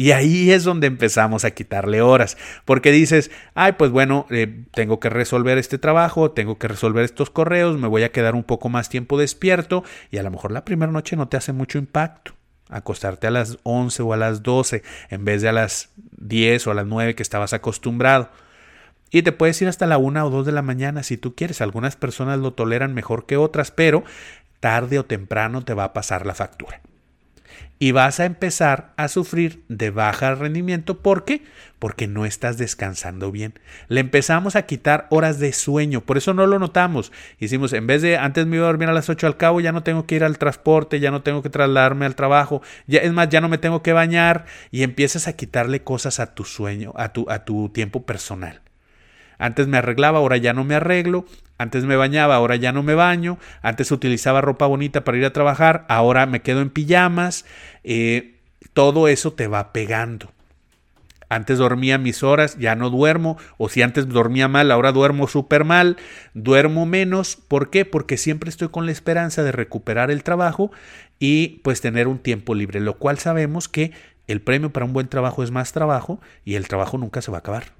Y 0.00 0.12
ahí 0.12 0.50
es 0.50 0.64
donde 0.64 0.86
empezamos 0.86 1.44
a 1.44 1.50
quitarle 1.50 2.00
horas, 2.00 2.38
porque 2.64 2.90
dices, 2.90 3.30
ay, 3.54 3.72
pues 3.72 3.90
bueno, 3.90 4.24
eh, 4.30 4.64
tengo 4.70 4.98
que 4.98 5.10
resolver 5.10 5.58
este 5.58 5.76
trabajo, 5.76 6.30
tengo 6.30 6.56
que 6.56 6.68
resolver 6.68 7.04
estos 7.04 7.28
correos, 7.28 7.76
me 7.76 7.86
voy 7.86 8.02
a 8.04 8.10
quedar 8.10 8.34
un 8.34 8.42
poco 8.42 8.70
más 8.70 8.88
tiempo 8.88 9.18
despierto 9.18 9.84
y 10.10 10.16
a 10.16 10.22
lo 10.22 10.30
mejor 10.30 10.52
la 10.52 10.64
primera 10.64 10.90
noche 10.90 11.16
no 11.16 11.28
te 11.28 11.36
hace 11.36 11.52
mucho 11.52 11.76
impacto. 11.76 12.32
Acostarte 12.70 13.26
a 13.26 13.30
las 13.30 13.58
11 13.64 14.02
o 14.02 14.14
a 14.14 14.16
las 14.16 14.42
12 14.42 14.82
en 15.10 15.26
vez 15.26 15.42
de 15.42 15.50
a 15.50 15.52
las 15.52 15.90
10 16.16 16.68
o 16.68 16.70
a 16.70 16.74
las 16.76 16.86
9 16.86 17.14
que 17.14 17.22
estabas 17.22 17.52
acostumbrado. 17.52 18.30
Y 19.10 19.20
te 19.20 19.32
puedes 19.32 19.60
ir 19.60 19.68
hasta 19.68 19.86
la 19.86 19.98
1 19.98 20.24
o 20.24 20.30
2 20.30 20.46
de 20.46 20.52
la 20.52 20.62
mañana 20.62 21.02
si 21.02 21.18
tú 21.18 21.34
quieres. 21.34 21.60
Algunas 21.60 21.96
personas 21.96 22.38
lo 22.38 22.54
toleran 22.54 22.94
mejor 22.94 23.26
que 23.26 23.36
otras, 23.36 23.70
pero 23.70 24.02
tarde 24.60 24.98
o 24.98 25.04
temprano 25.04 25.62
te 25.62 25.74
va 25.74 25.84
a 25.84 25.92
pasar 25.92 26.24
la 26.24 26.34
factura 26.34 26.80
y 27.78 27.92
vas 27.92 28.20
a 28.20 28.26
empezar 28.26 28.92
a 28.96 29.08
sufrir 29.08 29.64
de 29.68 29.90
baja 29.90 30.34
rendimiento. 30.34 30.98
¿Por 30.98 31.24
qué? 31.24 31.42
Porque 31.78 32.06
no 32.06 32.26
estás 32.26 32.58
descansando 32.58 33.32
bien. 33.32 33.58
Le 33.88 34.00
empezamos 34.00 34.54
a 34.54 34.66
quitar 34.66 35.06
horas 35.08 35.38
de 35.38 35.52
sueño, 35.54 36.02
por 36.02 36.18
eso 36.18 36.34
no 36.34 36.46
lo 36.46 36.58
notamos. 36.58 37.10
Hicimos, 37.38 37.72
en 37.72 37.86
vez 37.86 38.02
de 38.02 38.18
antes 38.18 38.46
me 38.46 38.56
iba 38.56 38.66
a 38.66 38.68
dormir 38.68 38.90
a 38.90 38.92
las 38.92 39.08
8 39.08 39.26
al 39.26 39.38
cabo, 39.38 39.60
ya 39.60 39.72
no 39.72 39.82
tengo 39.82 40.06
que 40.06 40.14
ir 40.14 40.24
al 40.24 40.36
transporte, 40.36 41.00
ya 41.00 41.10
no 41.10 41.22
tengo 41.22 41.42
que 41.42 41.48
trasladarme 41.48 42.04
al 42.04 42.16
trabajo, 42.16 42.60
ya, 42.86 43.00
es 43.00 43.12
más, 43.12 43.30
ya 43.30 43.40
no 43.40 43.48
me 43.48 43.58
tengo 43.58 43.82
que 43.82 43.94
bañar 43.94 44.44
y 44.70 44.82
empiezas 44.82 45.26
a 45.26 45.32
quitarle 45.32 45.82
cosas 45.82 46.20
a 46.20 46.34
tu 46.34 46.44
sueño, 46.44 46.92
a 46.96 47.14
tu, 47.14 47.30
a 47.30 47.44
tu 47.44 47.70
tiempo 47.70 48.04
personal. 48.04 48.60
Antes 49.40 49.66
me 49.66 49.78
arreglaba, 49.78 50.18
ahora 50.18 50.36
ya 50.36 50.52
no 50.52 50.64
me 50.64 50.74
arreglo. 50.74 51.24
Antes 51.56 51.84
me 51.84 51.96
bañaba, 51.96 52.36
ahora 52.36 52.56
ya 52.56 52.72
no 52.72 52.82
me 52.82 52.94
baño. 52.94 53.38
Antes 53.62 53.90
utilizaba 53.90 54.42
ropa 54.42 54.66
bonita 54.66 55.02
para 55.02 55.16
ir 55.16 55.24
a 55.24 55.32
trabajar, 55.32 55.86
ahora 55.88 56.26
me 56.26 56.42
quedo 56.42 56.60
en 56.60 56.68
pijamas. 56.68 57.46
Eh, 57.82 58.36
todo 58.74 59.08
eso 59.08 59.32
te 59.32 59.46
va 59.46 59.72
pegando. 59.72 60.30
Antes 61.30 61.56
dormía 61.56 61.96
mis 61.96 62.22
horas, 62.22 62.58
ya 62.58 62.74
no 62.74 62.90
duermo. 62.90 63.38
O 63.56 63.70
si 63.70 63.80
antes 63.80 64.08
dormía 64.08 64.46
mal, 64.46 64.70
ahora 64.70 64.92
duermo 64.92 65.26
súper 65.26 65.64
mal. 65.64 65.96
Duermo 66.34 66.84
menos. 66.84 67.36
¿Por 67.36 67.70
qué? 67.70 67.86
Porque 67.86 68.18
siempre 68.18 68.50
estoy 68.50 68.68
con 68.68 68.84
la 68.84 68.92
esperanza 68.92 69.42
de 69.42 69.52
recuperar 69.52 70.10
el 70.10 70.22
trabajo 70.22 70.70
y 71.18 71.60
pues 71.64 71.80
tener 71.80 72.08
un 72.08 72.18
tiempo 72.18 72.54
libre. 72.54 72.80
Lo 72.80 72.98
cual 72.98 73.18
sabemos 73.18 73.68
que 73.68 73.92
el 74.26 74.42
premio 74.42 74.70
para 74.70 74.84
un 74.84 74.92
buen 74.92 75.08
trabajo 75.08 75.42
es 75.42 75.50
más 75.50 75.72
trabajo 75.72 76.20
y 76.44 76.56
el 76.56 76.68
trabajo 76.68 76.98
nunca 76.98 77.22
se 77.22 77.30
va 77.30 77.38
a 77.38 77.40
acabar 77.40 77.79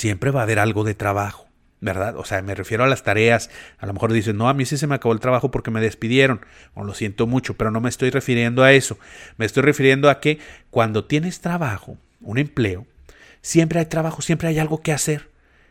siempre 0.00 0.30
va 0.30 0.40
a 0.40 0.42
haber 0.44 0.58
algo 0.58 0.82
de 0.82 0.94
trabajo, 0.94 1.46
¿verdad? 1.80 2.16
O 2.16 2.24
sea, 2.24 2.40
me 2.42 2.54
refiero 2.54 2.84
a 2.84 2.88
las 2.88 3.02
tareas. 3.02 3.50
A 3.78 3.86
lo 3.86 3.92
mejor 3.92 4.12
dices, 4.12 4.34
no, 4.34 4.48
a 4.48 4.54
mí 4.54 4.64
sí 4.64 4.78
se 4.78 4.86
me 4.86 4.94
acabó 4.94 5.12
el 5.12 5.20
trabajo 5.20 5.50
porque 5.50 5.70
me 5.70 5.80
despidieron. 5.80 6.40
O 6.74 6.84
lo 6.84 6.94
siento 6.94 7.26
mucho, 7.26 7.54
pero 7.54 7.70
no 7.70 7.80
me 7.80 7.90
estoy 7.90 8.10
refiriendo 8.10 8.62
a 8.62 8.72
eso. 8.72 8.98
Me 9.36 9.44
estoy 9.44 9.62
refiriendo 9.62 10.08
a 10.08 10.20
que 10.20 10.38
cuando 10.70 11.04
tienes 11.04 11.40
trabajo, 11.40 11.98
un 12.20 12.38
empleo, 12.38 12.86
siempre 13.42 13.78
hay 13.78 13.86
trabajo, 13.86 14.22
siempre 14.22 14.48
hay 14.48 14.58
algo 14.58 14.80
que 14.80 14.92
hacer. 14.92 15.28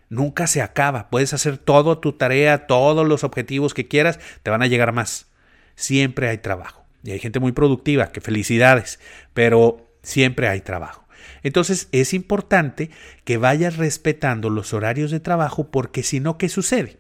Nunca 0.10 0.48
se 0.48 0.62
acaba. 0.62 1.10
Puedes 1.10 1.34
hacer 1.34 1.58
toda 1.58 2.00
tu 2.00 2.14
tarea, 2.14 2.68
todos 2.68 3.08
los 3.08 3.24
objetivos 3.24 3.74
que 3.74 3.88
quieras, 3.88 4.20
te 4.44 4.52
van 4.52 4.62
a 4.62 4.68
llegar 4.68 4.92
más. 4.92 5.28
Siempre 5.76 6.30
hay 6.30 6.38
trabajo. 6.38 6.86
Y 7.04 7.12
hay 7.12 7.20
gente 7.20 7.40
muy 7.40 7.52
productiva, 7.52 8.12
que 8.12 8.22
felicidades, 8.22 9.00
pero 9.34 9.90
siempre 10.04 10.48
hay 10.48 10.62
trabajo. 10.62 11.09
Entonces 11.44 11.88
es 11.92 12.14
importante 12.14 12.90
que 13.24 13.38
vayas 13.38 13.78
respetando 13.78 14.50
los 14.50 14.74
horarios 14.74 15.12
de 15.12 15.20
trabajo 15.20 15.70
porque 15.72 16.04
si 16.04 16.20
no, 16.20 16.38
¿qué 16.38 16.50
sucede? 16.50 16.98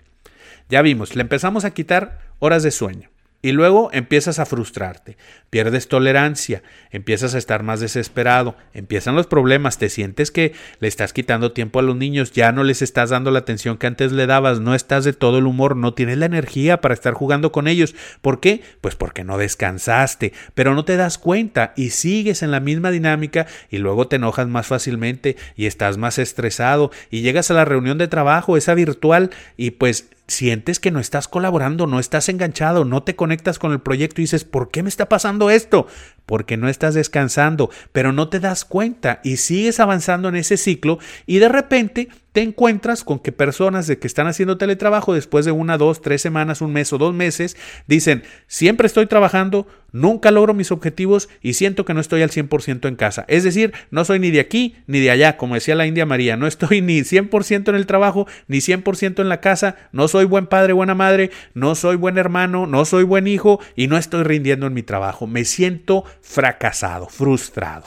Ya 0.69 0.81
vimos, 0.81 1.15
le 1.15 1.21
empezamos 1.21 1.65
a 1.65 1.71
quitar 1.71 2.19
horas 2.39 2.63
de 2.63 2.71
sueño. 2.71 3.09
Y 3.41 3.53
luego 3.53 3.89
empiezas 3.93 4.37
a 4.37 4.45
frustrarte, 4.45 5.15
pierdes 5.49 5.87
tolerancia, 5.87 6.61
empiezas 6.91 7.35
a 7.35 7.37
estar 7.37 7.63
más 7.63 7.79
desesperado, 7.79 8.57
empiezan 8.73 9.15
los 9.15 9.27
problemas, 9.27 9.77
te 9.77 9.87
sientes 9.87 10.29
que 10.29 10.51
le 10.81 10.89
estás 10.89 11.13
quitando 11.13 11.53
tiempo 11.53 11.79
a 11.79 11.81
los 11.81 11.95
niños, 11.95 12.33
ya 12.33 12.51
no 12.51 12.65
les 12.65 12.81
estás 12.81 13.11
dando 13.11 13.31
la 13.31 13.39
atención 13.39 13.77
que 13.77 13.87
antes 13.87 14.11
le 14.11 14.27
dabas, 14.27 14.59
no 14.59 14.75
estás 14.75 15.05
de 15.05 15.13
todo 15.13 15.37
el 15.37 15.45
humor, 15.45 15.77
no 15.77 15.93
tienes 15.93 16.17
la 16.17 16.25
energía 16.25 16.81
para 16.81 16.93
estar 16.93 17.13
jugando 17.13 17.53
con 17.53 17.69
ellos. 17.69 17.95
¿Por 18.21 18.41
qué? 18.41 18.61
Pues 18.81 18.95
porque 18.95 19.23
no 19.23 19.37
descansaste, 19.37 20.33
pero 20.53 20.75
no 20.75 20.83
te 20.83 20.97
das 20.97 21.17
cuenta 21.17 21.71
y 21.77 21.91
sigues 21.91 22.43
en 22.43 22.51
la 22.51 22.59
misma 22.59 22.91
dinámica 22.91 23.47
y 23.69 23.77
luego 23.77 24.09
te 24.09 24.17
enojas 24.17 24.49
más 24.49 24.67
fácilmente 24.67 25.37
y 25.55 25.65
estás 25.65 25.97
más 25.97 26.19
estresado 26.19 26.91
y 27.09 27.21
llegas 27.21 27.49
a 27.51 27.53
la 27.53 27.63
reunión 27.63 27.97
de 27.97 28.09
trabajo, 28.09 28.57
esa 28.57 28.73
virtual, 28.73 29.29
y 29.55 29.71
pues 29.71 30.09
sientes 30.29 30.79
que 30.79 30.91
no 30.91 30.99
estás 30.99 31.27
colaborando, 31.27 31.87
no 31.87 31.99
estás 31.99 32.29
enganchado, 32.29 32.85
no 32.85 33.03
te 33.03 33.15
conectas 33.15 33.59
con 33.59 33.71
el 33.71 33.81
proyecto 33.81 34.21
y 34.21 34.23
dices, 34.23 34.45
¿por 34.45 34.71
qué 34.71 34.83
me 34.83 34.89
está 34.89 35.09
pasando 35.09 35.49
esto? 35.49 35.87
Porque 36.25 36.57
no 36.57 36.69
estás 36.69 36.93
descansando, 36.93 37.69
pero 37.91 38.11
no 38.11 38.29
te 38.29 38.39
das 38.39 38.65
cuenta 38.65 39.19
y 39.23 39.37
sigues 39.37 39.79
avanzando 39.79 40.29
en 40.29 40.35
ese 40.35 40.57
ciclo 40.57 40.99
y 41.25 41.39
de 41.39 41.49
repente 41.49 42.09
te 42.39 42.43
encuentras 42.43 43.03
con 43.03 43.19
que 43.19 43.33
personas 43.33 43.85
de 43.85 43.99
que 43.99 44.07
están 44.07 44.27
haciendo 44.27 44.57
teletrabajo 44.57 45.13
después 45.13 45.43
de 45.43 45.51
una, 45.51 45.77
dos, 45.77 46.01
tres 46.01 46.21
semanas, 46.21 46.61
un 46.61 46.71
mes 46.71 46.93
o 46.93 46.97
dos 46.97 47.13
meses, 47.13 47.57
dicen, 47.85 48.23
siempre 48.47 48.87
estoy 48.87 49.07
trabajando, 49.07 49.67
nunca 49.91 50.31
logro 50.31 50.53
mis 50.53 50.71
objetivos 50.71 51.27
y 51.41 51.55
siento 51.55 51.83
que 51.83 51.93
no 51.93 51.99
estoy 51.99 52.21
al 52.21 52.29
100% 52.29 52.87
en 52.87 52.95
casa. 52.95 53.25
Es 53.27 53.43
decir, 53.43 53.73
no 53.91 54.05
soy 54.05 54.19
ni 54.19 54.31
de 54.31 54.39
aquí 54.39 54.77
ni 54.87 55.01
de 55.01 55.11
allá, 55.11 55.35
como 55.35 55.55
decía 55.55 55.75
la 55.75 55.85
India 55.85 56.05
María, 56.05 56.37
no 56.37 56.47
estoy 56.47 56.79
ni 56.79 57.01
100% 57.01 57.67
en 57.67 57.75
el 57.75 57.85
trabajo, 57.85 58.25
ni 58.47 58.59
100% 58.59 59.19
en 59.19 59.27
la 59.27 59.41
casa, 59.41 59.75
no 59.91 60.07
soy 60.07 60.23
buen 60.23 60.47
padre, 60.47 60.71
buena 60.71 60.95
madre, 60.95 61.31
no 61.53 61.75
soy 61.75 61.97
buen 61.97 62.17
hermano, 62.17 62.67
no 62.67 62.85
soy 62.85 63.03
buen 63.03 63.27
hijo 63.27 63.59
y 63.75 63.87
no 63.87 63.97
estoy 63.97 64.23
rindiendo 64.23 64.65
en 64.65 64.73
mi 64.73 64.83
trabajo. 64.83 65.27
Me 65.27 65.43
siento 65.43 66.05
fracasado, 66.21 67.09
frustrado. 67.09 67.83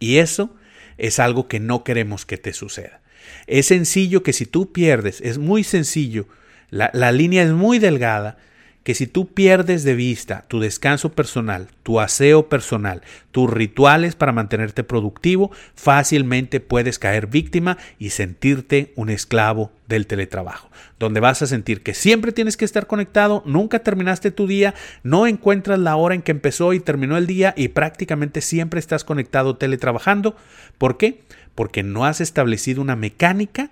Y 0.00 0.16
eso 0.16 0.50
es 0.98 1.20
algo 1.20 1.46
que 1.46 1.60
no 1.60 1.84
queremos 1.84 2.26
que 2.26 2.38
te 2.38 2.52
suceda. 2.52 3.03
Es 3.46 3.66
sencillo 3.66 4.22
que 4.22 4.32
si 4.32 4.46
tú 4.46 4.72
pierdes, 4.72 5.20
es 5.20 5.38
muy 5.38 5.64
sencillo, 5.64 6.26
la, 6.70 6.90
la 6.92 7.12
línea 7.12 7.42
es 7.42 7.52
muy 7.52 7.78
delgada, 7.78 8.38
que 8.84 8.94
si 8.94 9.06
tú 9.06 9.28
pierdes 9.32 9.82
de 9.82 9.94
vista 9.94 10.44
tu 10.46 10.60
descanso 10.60 11.12
personal, 11.12 11.68
tu 11.82 12.00
aseo 12.00 12.48
personal, 12.48 13.02
tus 13.32 13.50
rituales 13.50 14.14
para 14.14 14.32
mantenerte 14.32 14.84
productivo, 14.84 15.50
fácilmente 15.74 16.60
puedes 16.60 16.98
caer 16.98 17.26
víctima 17.26 17.78
y 17.98 18.10
sentirte 18.10 18.92
un 18.94 19.08
esclavo 19.08 19.72
del 19.88 20.06
teletrabajo, 20.06 20.70
donde 20.98 21.20
vas 21.20 21.40
a 21.40 21.46
sentir 21.46 21.82
que 21.82 21.94
siempre 21.94 22.32
tienes 22.32 22.58
que 22.58 22.66
estar 22.66 22.86
conectado, 22.86 23.42
nunca 23.46 23.78
terminaste 23.78 24.30
tu 24.30 24.46
día, 24.46 24.74
no 25.02 25.26
encuentras 25.26 25.78
la 25.78 25.96
hora 25.96 26.14
en 26.14 26.22
que 26.22 26.32
empezó 26.32 26.74
y 26.74 26.80
terminó 26.80 27.16
el 27.16 27.26
día 27.26 27.54
y 27.56 27.68
prácticamente 27.68 28.42
siempre 28.42 28.80
estás 28.80 29.02
conectado 29.02 29.56
teletrabajando. 29.56 30.36
¿Por 30.76 30.98
qué? 30.98 31.22
Porque 31.54 31.82
no 31.82 32.04
has 32.04 32.20
establecido 32.20 32.82
una 32.82 32.96
mecánica 32.96 33.70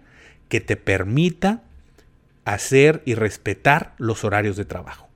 que 0.48 0.60
te 0.60 0.76
permita 0.76 1.62
hacer 2.44 3.02
y 3.04 3.14
respetar 3.14 3.94
los 3.98 4.24
horarios 4.24 4.56
de 4.56 4.64
trabajo. 4.64 5.08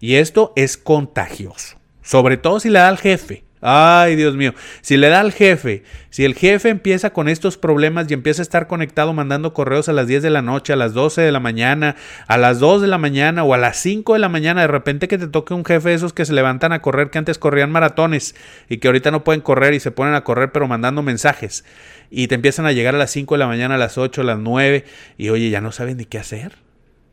Y 0.00 0.16
esto 0.16 0.52
es 0.56 0.76
contagioso, 0.76 1.78
sobre 2.02 2.36
todo 2.36 2.60
si 2.60 2.68
le 2.68 2.78
da 2.78 2.88
al 2.88 2.98
jefe. 2.98 3.45
Ay, 3.62 4.16
Dios 4.16 4.36
mío, 4.36 4.54
si 4.82 4.98
le 4.98 5.08
da 5.08 5.20
al 5.20 5.32
jefe, 5.32 5.82
si 6.10 6.26
el 6.26 6.34
jefe 6.34 6.68
empieza 6.68 7.10
con 7.10 7.26
estos 7.26 7.56
problemas 7.56 8.06
y 8.08 8.14
empieza 8.14 8.42
a 8.42 8.44
estar 8.44 8.66
conectado 8.66 9.14
mandando 9.14 9.54
correos 9.54 9.88
a 9.88 9.94
las 9.94 10.06
10 10.06 10.22
de 10.22 10.30
la 10.30 10.42
noche, 10.42 10.74
a 10.74 10.76
las 10.76 10.92
12 10.92 11.22
de 11.22 11.32
la 11.32 11.40
mañana, 11.40 11.96
a 12.26 12.36
las 12.36 12.58
2 12.58 12.82
de 12.82 12.86
la 12.86 12.98
mañana 12.98 13.44
o 13.44 13.54
a 13.54 13.58
las 13.58 13.78
5 13.78 14.12
de 14.12 14.18
la 14.18 14.28
mañana, 14.28 14.60
de 14.60 14.66
repente 14.66 15.08
que 15.08 15.16
te 15.16 15.26
toque 15.26 15.54
un 15.54 15.64
jefe 15.64 15.88
de 15.88 15.94
esos 15.94 16.12
que 16.12 16.26
se 16.26 16.34
levantan 16.34 16.72
a 16.72 16.82
correr, 16.82 17.08
que 17.08 17.18
antes 17.18 17.38
corrían 17.38 17.72
maratones 17.72 18.34
y 18.68 18.76
que 18.76 18.88
ahorita 18.88 19.10
no 19.10 19.24
pueden 19.24 19.40
correr 19.40 19.72
y 19.72 19.80
se 19.80 19.90
ponen 19.90 20.14
a 20.14 20.22
correr 20.22 20.52
pero 20.52 20.68
mandando 20.68 21.02
mensajes 21.02 21.64
y 22.10 22.28
te 22.28 22.34
empiezan 22.34 22.66
a 22.66 22.72
llegar 22.72 22.94
a 22.94 22.98
las 22.98 23.10
5 23.10 23.34
de 23.34 23.38
la 23.38 23.46
mañana, 23.46 23.76
a 23.76 23.78
las 23.78 23.96
8, 23.96 24.20
a 24.20 24.24
las 24.24 24.38
9 24.38 24.84
y 25.16 25.30
oye, 25.30 25.48
ya 25.48 25.62
no 25.62 25.72
saben 25.72 25.96
ni 25.96 26.04
qué 26.04 26.18
hacer. 26.18 26.66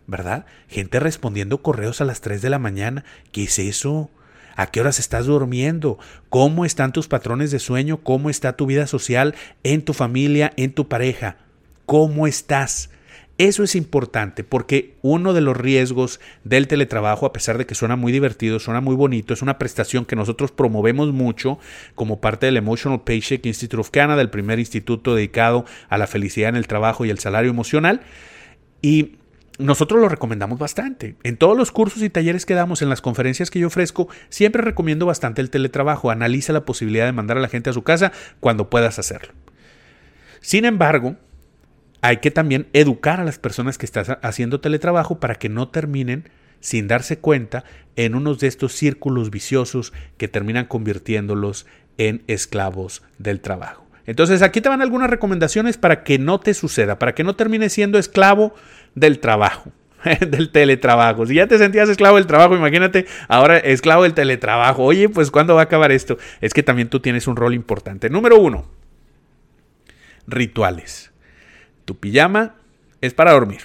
¿verdad? 0.06 0.46
Gente 0.68 1.00
respondiendo 1.00 1.62
correos 1.62 2.02
a 2.02 2.06
las 2.06 2.22
3 2.22 2.42
de 2.42 2.50
la 2.50 2.60
mañana. 2.60 3.06
¿Qué 3.32 3.44
es 3.44 3.60
eso? 3.60 4.10
¿A 4.56 4.68
qué 4.68 4.82
horas 4.82 5.00
estás 5.00 5.26
durmiendo? 5.26 5.98
¿Cómo 6.30 6.66
están 6.66 6.94
tus 6.94 7.08
patrones 7.08 7.52
de 7.52 7.60
sueño? 7.60 7.98
¿Cómo 7.98 8.30
está 8.30 8.56
tu 8.56 8.66
vida 8.66 8.88
social 8.88 9.36
en 9.64 9.84
tu 9.84 9.94
familia, 9.94 10.54
en 10.58 10.74
tu 10.74 10.88
pareja? 10.88 11.38
¿Cómo 11.86 12.28
estás? 12.28 12.90
Eso 13.40 13.64
es 13.64 13.76
importante 13.76 14.44
porque 14.44 14.96
uno 15.02 15.34
de 15.34 15.42
los 15.42 15.58
riesgos 15.58 16.20
del 16.44 16.68
teletrabajo, 16.68 17.26
a 17.26 17.34
pesar 17.34 17.58
de 17.58 17.66
que 17.66 17.74
suena 17.74 17.96
muy 17.96 18.12
divertido, 18.12 18.60
suena 18.60 18.80
muy 18.80 18.96
bonito, 18.96 19.34
es 19.34 19.42
una 19.42 19.58
prestación 19.58 20.06
que 20.06 20.16
nosotros 20.16 20.52
promovemos 20.52 21.12
mucho 21.12 21.58
como 21.96 22.22
parte 22.22 22.46
del 22.46 22.58
Emotional 22.58 23.02
Paycheck 23.02 23.44
Institute 23.48 23.82
of 23.82 23.90
Canada, 23.90 24.22
el 24.22 24.30
primer 24.30 24.60
instituto 24.60 25.16
dedicado 25.16 25.66
a 25.90 25.98
la 25.98 26.06
felicidad 26.06 26.50
en 26.50 26.58
el 26.58 26.68
trabajo 26.68 27.06
y 27.06 27.10
el 27.10 27.18
salario 27.18 27.50
emocional. 27.50 28.02
Y 28.84 29.16
nosotros 29.60 30.02
lo 30.02 30.10
recomendamos 30.10 30.58
bastante. 30.58 31.16
En 31.24 31.38
todos 31.38 31.58
los 31.58 31.72
cursos 31.72 32.02
y 32.02 32.10
talleres 32.10 32.46
que 32.46 32.56
damos, 32.56 32.82
en 32.82 32.90
las 32.90 33.02
conferencias 33.02 33.52
que 33.52 33.60
yo 33.60 33.68
ofrezco, 33.68 34.08
siempre 34.30 34.62
recomiendo 34.62 35.06
bastante 35.06 35.42
el 35.42 35.50
teletrabajo. 35.50 36.10
Analiza 36.10 36.54
la 36.54 36.66
posibilidad 36.66 37.06
de 37.06 37.12
mandar 37.12 37.38
a 37.38 37.42
la 37.42 37.50
gente 37.50 37.70
a 37.70 37.74
su 37.74 37.84
casa 37.84 38.12
cuando 38.40 38.70
puedas 38.70 39.00
hacerlo. 39.00 39.34
Sin 40.42 40.66
embargo, 40.66 41.16
hay 42.02 42.18
que 42.18 42.32
también 42.32 42.68
educar 42.74 43.20
a 43.20 43.24
las 43.24 43.40
personas 43.40 43.78
que 43.78 43.86
están 43.86 44.18
haciendo 44.22 44.60
teletrabajo 44.60 45.20
para 45.20 45.36
que 45.36 45.50
no 45.50 45.70
terminen 45.70 46.30
sin 46.60 46.88
darse 46.88 47.20
cuenta 47.20 47.64
en 47.96 48.16
unos 48.16 48.40
de 48.40 48.48
estos 48.48 48.74
círculos 48.74 49.30
viciosos 49.30 49.94
que 50.18 50.28
terminan 50.28 50.66
convirtiéndolos 50.66 51.66
en 51.98 52.24
esclavos 52.28 53.04
del 53.20 53.42
trabajo. 53.42 53.83
Entonces 54.06 54.42
aquí 54.42 54.62
te 54.62 54.70
van 54.70 54.82
algunas 54.82 55.10
recomendaciones 55.10 55.78
para 55.78 56.04
que 56.04 56.20
no 56.20 56.40
te 56.40 56.54
suceda, 56.54 57.00
para 57.00 57.16
que 57.16 57.24
no 57.24 57.36
termines 57.36 57.74
siendo 57.74 57.98
esclavo 57.98 58.54
del 58.96 59.20
trabajo, 59.20 59.72
del 60.20 60.52
teletrabajo. 60.52 61.26
Si 61.26 61.36
ya 61.36 61.48
te 61.48 61.58
sentías 61.58 61.90
esclavo 61.90 62.18
del 62.18 62.28
trabajo, 62.28 62.56
imagínate 62.56 63.06
ahora 63.28 63.58
esclavo 63.58 64.04
del 64.04 64.14
teletrabajo. 64.14 64.84
Oye, 64.84 65.10
pues 65.10 65.32
¿cuándo 65.32 65.56
va 65.56 65.62
a 65.62 65.66
acabar 65.66 65.92
esto? 65.92 66.18
Es 66.42 66.54
que 66.54 66.64
también 66.64 66.90
tú 66.90 67.00
tienes 67.00 67.28
un 67.28 67.36
rol 67.36 67.54
importante. 67.54 68.10
Número 68.10 68.38
uno, 68.38 68.66
rituales. 70.28 71.12
Tu 71.86 71.98
pijama 71.98 72.56
es 73.02 73.14
para 73.14 73.32
dormir, 73.32 73.62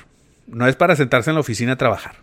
no 0.46 0.66
es 0.66 0.76
para 0.76 0.96
sentarse 0.96 1.30
en 1.30 1.34
la 1.34 1.40
oficina 1.40 1.72
a 1.72 1.76
trabajar, 1.76 2.16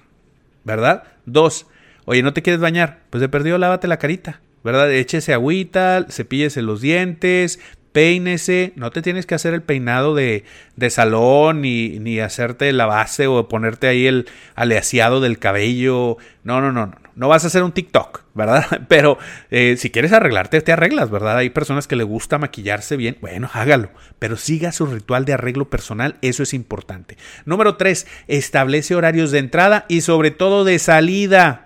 ¿verdad? 0.64 1.04
Dos, 1.26 1.68
oye, 2.06 2.22
¿no 2.22 2.34
te 2.34 2.42
quieres 2.42 2.62
bañar? 2.62 3.00
Pues 3.10 3.22
de 3.22 3.30
perdido 3.30 3.58
lávate 3.58 3.88
la 3.88 3.98
carita. 3.98 4.42
¿verdad? 4.66 4.92
Échese 4.92 5.32
agüita, 5.32 6.08
cepíllese 6.10 6.64
los 6.64 6.82
dientes, 6.82 7.60
peínese, 7.96 8.74
no 8.76 8.92
te 8.92 9.02
tienes 9.02 9.26
que 9.26 9.36
hacer 9.36 9.54
el 9.54 9.62
peinado 9.62 10.16
de, 10.16 10.44
de 10.76 10.90
salón 10.90 11.62
ni, 11.62 11.98
ni, 12.00 12.20
hacerte 12.20 12.74
la 12.74 12.88
base 12.88 13.26
o 13.26 13.48
ponerte 13.48 13.88
ahí 13.88 14.06
el 14.06 14.28
aleaciado 14.54 15.22
del 15.22 15.40
cabello. 15.40 16.18
No, 16.44 16.60
no, 16.60 16.74
no, 16.74 16.88
no. 16.88 16.96
No 17.16 17.30
vas 17.30 17.46
a 17.46 17.48
hacer 17.48 17.64
un 17.64 17.72
TikTok, 17.72 18.24
¿verdad? 18.34 18.66
Pero 18.90 19.18
eh, 19.50 19.78
si 19.78 19.92
quieres 19.92 20.12
arreglarte, 20.12 20.60
te 20.60 20.74
arreglas, 20.74 21.10
¿verdad? 21.10 21.38
Hay 21.38 21.52
personas 21.52 21.88
que 21.88 21.96
le 21.96 22.04
gusta 22.04 22.38
maquillarse 22.38 22.98
bien. 22.98 23.18
Bueno, 23.22 23.50
hágalo. 23.54 23.90
Pero 24.20 24.36
siga 24.36 24.74
su 24.74 24.88
ritual 24.88 25.24
de 25.24 25.32
arreglo 25.32 25.70
personal. 25.70 26.18
Eso 26.22 26.44
es 26.44 26.54
importante. 26.54 27.16
Número 27.46 27.78
tres, 27.78 28.08
establece 28.28 28.94
horarios 28.94 29.32
de 29.32 29.40
entrada 29.40 29.86
y 29.88 30.02
sobre 30.02 30.32
todo 30.32 30.66
de 30.66 30.80
salida. 30.80 31.65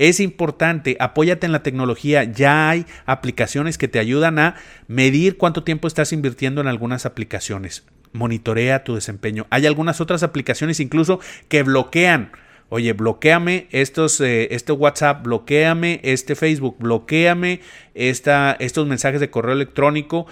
Es 0.00 0.18
importante, 0.18 0.96
apóyate 0.98 1.44
en 1.44 1.52
la 1.52 1.62
tecnología. 1.62 2.24
Ya 2.24 2.70
hay 2.70 2.86
aplicaciones 3.04 3.76
que 3.76 3.86
te 3.86 3.98
ayudan 3.98 4.38
a 4.38 4.54
medir 4.88 5.36
cuánto 5.36 5.62
tiempo 5.62 5.86
estás 5.86 6.14
invirtiendo 6.14 6.62
en 6.62 6.68
algunas 6.68 7.04
aplicaciones. 7.04 7.84
Monitorea 8.14 8.82
tu 8.82 8.94
desempeño. 8.94 9.46
Hay 9.50 9.66
algunas 9.66 10.00
otras 10.00 10.22
aplicaciones 10.22 10.80
incluso 10.80 11.20
que 11.48 11.62
bloquean. 11.64 12.32
Oye, 12.70 12.94
bloqueame 12.94 13.66
estos, 13.72 14.22
eh, 14.22 14.54
este 14.54 14.72
WhatsApp, 14.72 15.22
bloqueame 15.22 16.00
este 16.02 16.34
Facebook, 16.34 16.76
bloqueame 16.78 17.60
esta, 17.92 18.56
estos 18.58 18.86
mensajes 18.86 19.20
de 19.20 19.28
correo 19.28 19.52
electrónico 19.52 20.24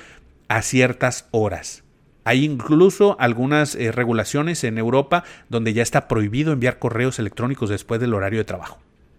a 0.48 0.62
ciertas 0.62 1.28
horas. 1.30 1.84
Hay 2.24 2.42
incluso 2.42 3.20
algunas 3.20 3.74
eh, 3.74 3.92
regulaciones 3.92 4.64
en 4.64 4.78
Europa 4.78 5.24
donde 5.50 5.74
ya 5.74 5.82
está 5.82 6.08
prohibido 6.08 6.54
enviar 6.54 6.78
correos 6.78 7.18
electrónicos 7.18 7.68
después 7.68 8.00
del 8.00 8.14
horario 8.14 8.38
de 8.38 8.44
trabajo 8.44 8.78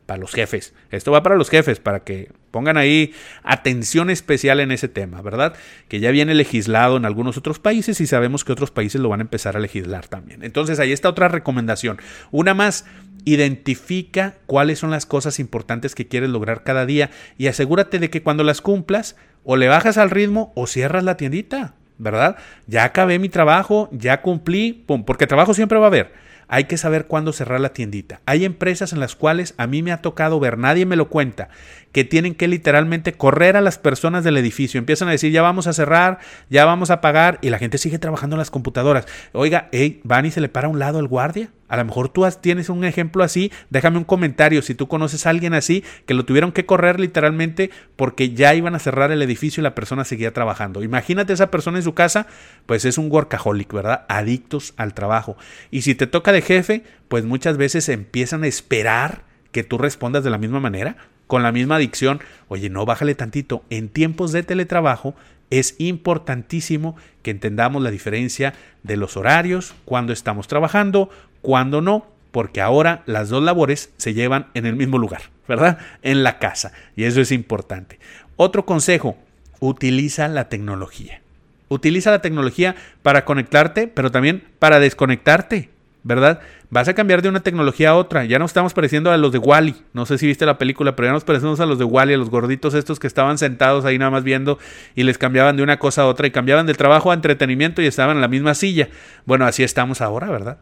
para 0.10 0.20
los 0.20 0.32
jefes. 0.32 0.74
Esto 0.90 1.12
va 1.12 1.22
para 1.22 1.36
los 1.36 1.52
jefes, 1.52 1.80
para 1.80 2.00
que 2.00 2.32
pongan 2.50 2.78
ahí 2.78 3.14
atención 3.44 4.10
especial 4.10 4.60
en 4.60 4.72
ese 4.72 4.88
tema, 4.88 5.22
¿verdad? 5.22 5.54
Que 5.88 6.00
ya 6.00 6.10
viene 6.10 6.34
legislado 6.34 6.98
en 6.98 7.06
algunos 7.06 7.38
otros 7.38 7.60
países 7.60 8.02
y 8.02 8.08
sabemos 8.08 8.44
que 8.44 8.52
otros 8.52 8.72
países 8.72 9.00
lo 9.00 9.10
van 9.10 9.20
a 9.20 9.22
empezar 9.22 9.56
a 9.56 9.60
legislar 9.60 10.08
también. 10.08 10.44
Entonces 10.44 10.80
ahí 10.80 10.92
está 10.94 11.10
otra 11.10 11.28
recomendación. 11.28 12.00
Una 12.32 12.56
más, 12.56 12.86
identifica 13.24 14.38
cuáles 14.48 14.80
son 14.80 14.90
las 14.90 15.06
cosas 15.06 15.40
importantes 15.40 15.94
que 15.94 16.08
quieres 16.08 16.32
lograr 16.32 16.64
cada 16.64 16.88
día 16.88 17.12
y 17.38 17.46
asegúrate 17.46 18.00
de 18.00 18.10
que 18.10 18.24
cuando 18.24 18.44
las 18.44 18.62
cumplas 18.62 19.16
o 19.44 19.58
le 19.58 19.68
bajas 19.68 20.00
al 20.00 20.10
ritmo 20.10 20.52
o 20.56 20.66
cierras 20.66 21.04
la 21.04 21.18
tiendita, 21.18 21.76
¿verdad? 22.00 22.36
Ya 22.66 22.84
acabé 22.84 23.20
mi 23.20 23.30
trabajo, 23.30 23.90
ya 23.92 24.24
cumplí, 24.24 24.86
porque 25.06 25.28
trabajo 25.28 25.54
siempre 25.54 25.78
va 25.78 25.86
a 25.86 25.90
haber 25.90 26.29
hay 26.50 26.66
que 26.66 26.78
saber 26.78 27.06
cuándo 27.06 27.32
cerrar 27.32 27.62
la 27.62 27.74
tiendita. 27.74 28.22
Hay 28.26 28.44
empresas 28.44 28.92
en 28.92 29.00
las 29.00 29.16
cuales 29.16 29.54
a 29.58 29.68
mí 29.68 29.84
me 29.84 29.92
ha 29.92 30.02
tocado 30.02 30.40
ver, 30.40 30.58
nadie 30.58 30.86
me 30.86 30.96
lo 30.96 31.08
cuenta, 31.08 31.50
que 31.92 32.04
tienen 32.04 32.36
que 32.36 32.48
literalmente 32.48 33.14
correr 33.14 33.58
a 33.58 33.62
las 33.62 33.78
personas 33.78 34.24
del 34.24 34.38
edificio. 34.38 34.78
Empiezan 34.78 35.08
a 35.08 35.12
decir, 35.12 35.32
ya 35.32 35.42
vamos 35.42 35.68
a 35.68 35.74
cerrar, 35.74 36.20
ya 36.50 36.66
vamos 36.66 36.92
a 36.92 37.02
pagar, 37.02 37.40
y 37.42 37.50
la 37.50 37.60
gente 37.60 37.78
sigue 37.78 38.00
trabajando 38.00 38.36
en 38.36 38.40
las 38.40 38.52
computadoras. 38.52 39.08
Oiga, 39.32 39.70
hey, 39.72 40.02
van 40.04 40.26
y 40.26 40.32
se 40.32 40.42
le 40.42 40.50
para 40.50 40.68
a 40.68 40.70
un 40.70 40.80
lado 40.80 41.00
el 41.00 41.08
guardia. 41.08 41.50
A 41.68 41.78
lo 41.78 41.86
mejor 41.86 42.10
tú 42.10 42.26
tienes 42.42 42.70
un 42.70 42.84
ejemplo 42.84 43.24
así, 43.24 43.52
déjame 43.70 44.00
un 44.00 44.04
comentario 44.04 44.64
si 44.64 44.74
tú 44.74 44.88
conoces 44.88 45.28
a 45.28 45.30
alguien 45.30 45.54
así 45.54 45.84
que 46.08 46.16
lo 46.16 46.26
tuvieron 46.26 46.52
que 46.52 46.66
correr 46.66 47.00
literalmente 47.00 47.70
porque 47.96 48.32
ya 48.32 48.56
iban 48.56 48.74
a 48.74 48.80
cerrar 48.80 49.12
el 49.12 49.22
edificio 49.22 49.62
y 49.62 49.64
la 49.64 49.76
persona 49.76 50.04
seguía 50.04 50.34
trabajando. 50.34 50.82
Imagínate 50.82 51.32
esa 51.32 51.52
persona 51.52 51.78
en 51.78 51.84
su 51.84 51.94
casa, 51.94 52.26
pues 52.66 52.86
es 52.86 52.98
un 52.98 53.12
workaholic, 53.12 53.72
¿verdad? 53.72 54.06
Adictos 54.10 54.74
al 54.78 54.96
trabajo. 54.96 55.38
Y 55.70 55.84
si 55.84 55.94
te 55.94 56.08
toca 56.08 56.32
de 56.32 56.42
jefe, 56.42 56.84
pues 57.08 57.24
muchas 57.24 57.58
veces 57.58 57.88
empiezan 57.90 58.44
a 58.44 58.48
esperar 58.48 59.24
que 59.52 59.64
tú 59.64 59.78
respondas 59.78 60.24
de 60.24 60.32
la 60.32 60.40
misma 60.40 60.60
manera, 60.60 60.98
con 61.30 61.44
la 61.44 61.52
misma 61.52 61.76
adicción. 61.76 62.22
Oye, 62.48 62.72
no, 62.72 62.88
bájale 62.88 63.14
tantito. 63.14 63.64
En 63.70 63.88
tiempos 63.88 64.32
de 64.32 64.42
teletrabajo 64.42 65.14
es 65.52 65.76
importantísimo 65.78 66.98
que 67.22 67.30
entendamos 67.30 67.84
la 67.84 67.92
diferencia 67.92 68.56
de 68.82 68.98
los 68.98 69.16
horarios, 69.16 69.76
cuando 69.86 70.12
estamos 70.12 70.48
trabajando, 70.48 71.12
cuando 71.44 71.82
no, 71.82 72.08
porque 72.32 72.62
ahora 72.62 73.04
las 73.06 73.30
dos 73.30 73.44
labores 73.44 73.92
se 73.98 74.16
llevan 74.16 74.48
en 74.56 74.66
el 74.66 74.76
mismo 74.76 74.98
lugar, 74.98 75.22
¿verdad? 75.48 75.78
En 76.02 76.24
la 76.24 76.40
casa. 76.40 76.72
Y 76.96 77.04
eso 77.04 77.22
es 77.22 77.32
importante. 77.32 78.00
Otro 78.36 78.66
consejo, 78.66 79.16
utiliza 79.60 80.28
la 80.30 80.50
tecnología. 80.50 81.22
Utiliza 81.68 82.10
la 82.10 82.24
tecnología 82.24 82.76
para 83.04 83.24
conectarte, 83.24 83.88
pero 83.88 84.10
también 84.10 84.46
para 84.58 84.80
desconectarte. 84.80 85.70
¿Verdad? 86.10 86.40
Vas 86.72 86.88
a 86.88 86.96
cambiar 86.96 87.22
de 87.22 87.30
una 87.30 87.42
tecnología 87.42 87.92
a 87.92 87.96
otra. 87.96 88.26
Ya 88.26 88.40
nos 88.40 88.50
estamos 88.50 88.74
pareciendo 88.74 89.12
a 89.12 89.18
los 89.18 89.32
de 89.32 89.38
Wally. 89.38 89.76
No 89.94 90.08
sé 90.08 90.18
si 90.18 90.26
viste 90.26 90.44
la 90.44 90.58
película, 90.58 90.96
pero 90.96 91.08
ya 91.08 91.12
nos 91.14 91.24
parecemos 91.24 91.60
a 91.60 91.68
los 91.68 91.78
de 91.78 91.86
Wally, 91.86 92.16
a 92.16 92.18
los 92.18 92.32
gorditos 92.32 92.74
estos 92.74 93.00
que 93.00 93.06
estaban 93.06 93.38
sentados 93.38 93.86
ahí 93.86 94.00
nada 94.00 94.10
más 94.10 94.24
viendo 94.24 94.58
y 94.96 95.04
les 95.04 95.20
cambiaban 95.20 95.56
de 95.56 95.62
una 95.62 95.78
cosa 95.78 96.02
a 96.02 96.08
otra 96.08 96.26
y 96.26 96.32
cambiaban 96.32 96.66
de 96.66 96.74
trabajo 96.74 97.12
a 97.12 97.14
entretenimiento 97.14 97.84
y 97.84 97.86
estaban 97.86 98.16
en 98.16 98.22
la 98.22 98.28
misma 98.28 98.56
silla. 98.56 98.90
Bueno, 99.26 99.46
así 99.46 99.62
estamos 99.62 100.02
ahora, 100.02 100.32
¿verdad? 100.32 100.58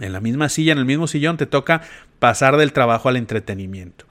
En 0.00 0.12
la 0.12 0.20
misma 0.20 0.50
silla, 0.50 0.72
en 0.72 0.78
el 0.78 0.84
mismo 0.84 1.06
sillón, 1.06 1.38
te 1.38 1.46
toca 1.46 1.80
pasar 2.18 2.58
del 2.58 2.74
trabajo 2.74 3.08
al 3.08 3.16
entretenimiento. 3.16 4.04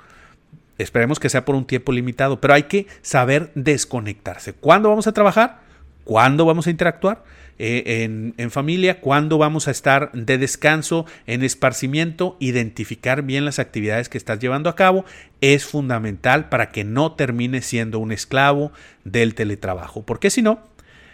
Esperemos 0.80 1.20
que 1.20 1.30
sea 1.30 1.46
por 1.46 1.54
un 1.54 1.66
tiempo 1.66 1.92
limitado, 1.92 2.42
pero 2.42 2.56
hay 2.56 2.64
que 2.64 2.88
saber 3.04 3.52
desconectarse. 3.54 4.54
¿Cuándo 4.54 4.90
vamos 4.90 5.06
a 5.06 5.12
trabajar? 5.12 5.60
¿Cuándo 6.04 6.46
vamos 6.46 6.68
a 6.68 6.72
interactuar? 6.72 7.24
Eh, 7.64 8.34
en, 8.38 8.50
familia, 8.50 9.02
cuándo 9.02 9.38
vamos 9.38 9.68
a 9.68 9.72
estar 9.72 10.12
de 10.14 10.40
descanso, 10.40 11.06
en 11.28 11.44
esparcimiento, 11.44 12.36
identificar 12.40 13.22
bien 13.22 13.46
las 13.46 13.60
actividades 13.60 14.10
que 14.10 14.18
estás 14.18 14.40
llevando 14.40 14.68
a 14.68 14.76
cabo 14.76 15.06
es 15.42 15.66
fundamental 15.66 16.50
para 16.50 16.72
que 16.72 16.84
no 16.84 17.12
termines 17.12 17.68
siendo 17.68 18.00
un 18.00 18.12
esclavo 18.12 18.72
del 19.04 19.36
teletrabajo. 19.36 20.02
Porque 20.02 20.32
si 20.32 20.42
no, 20.42 20.60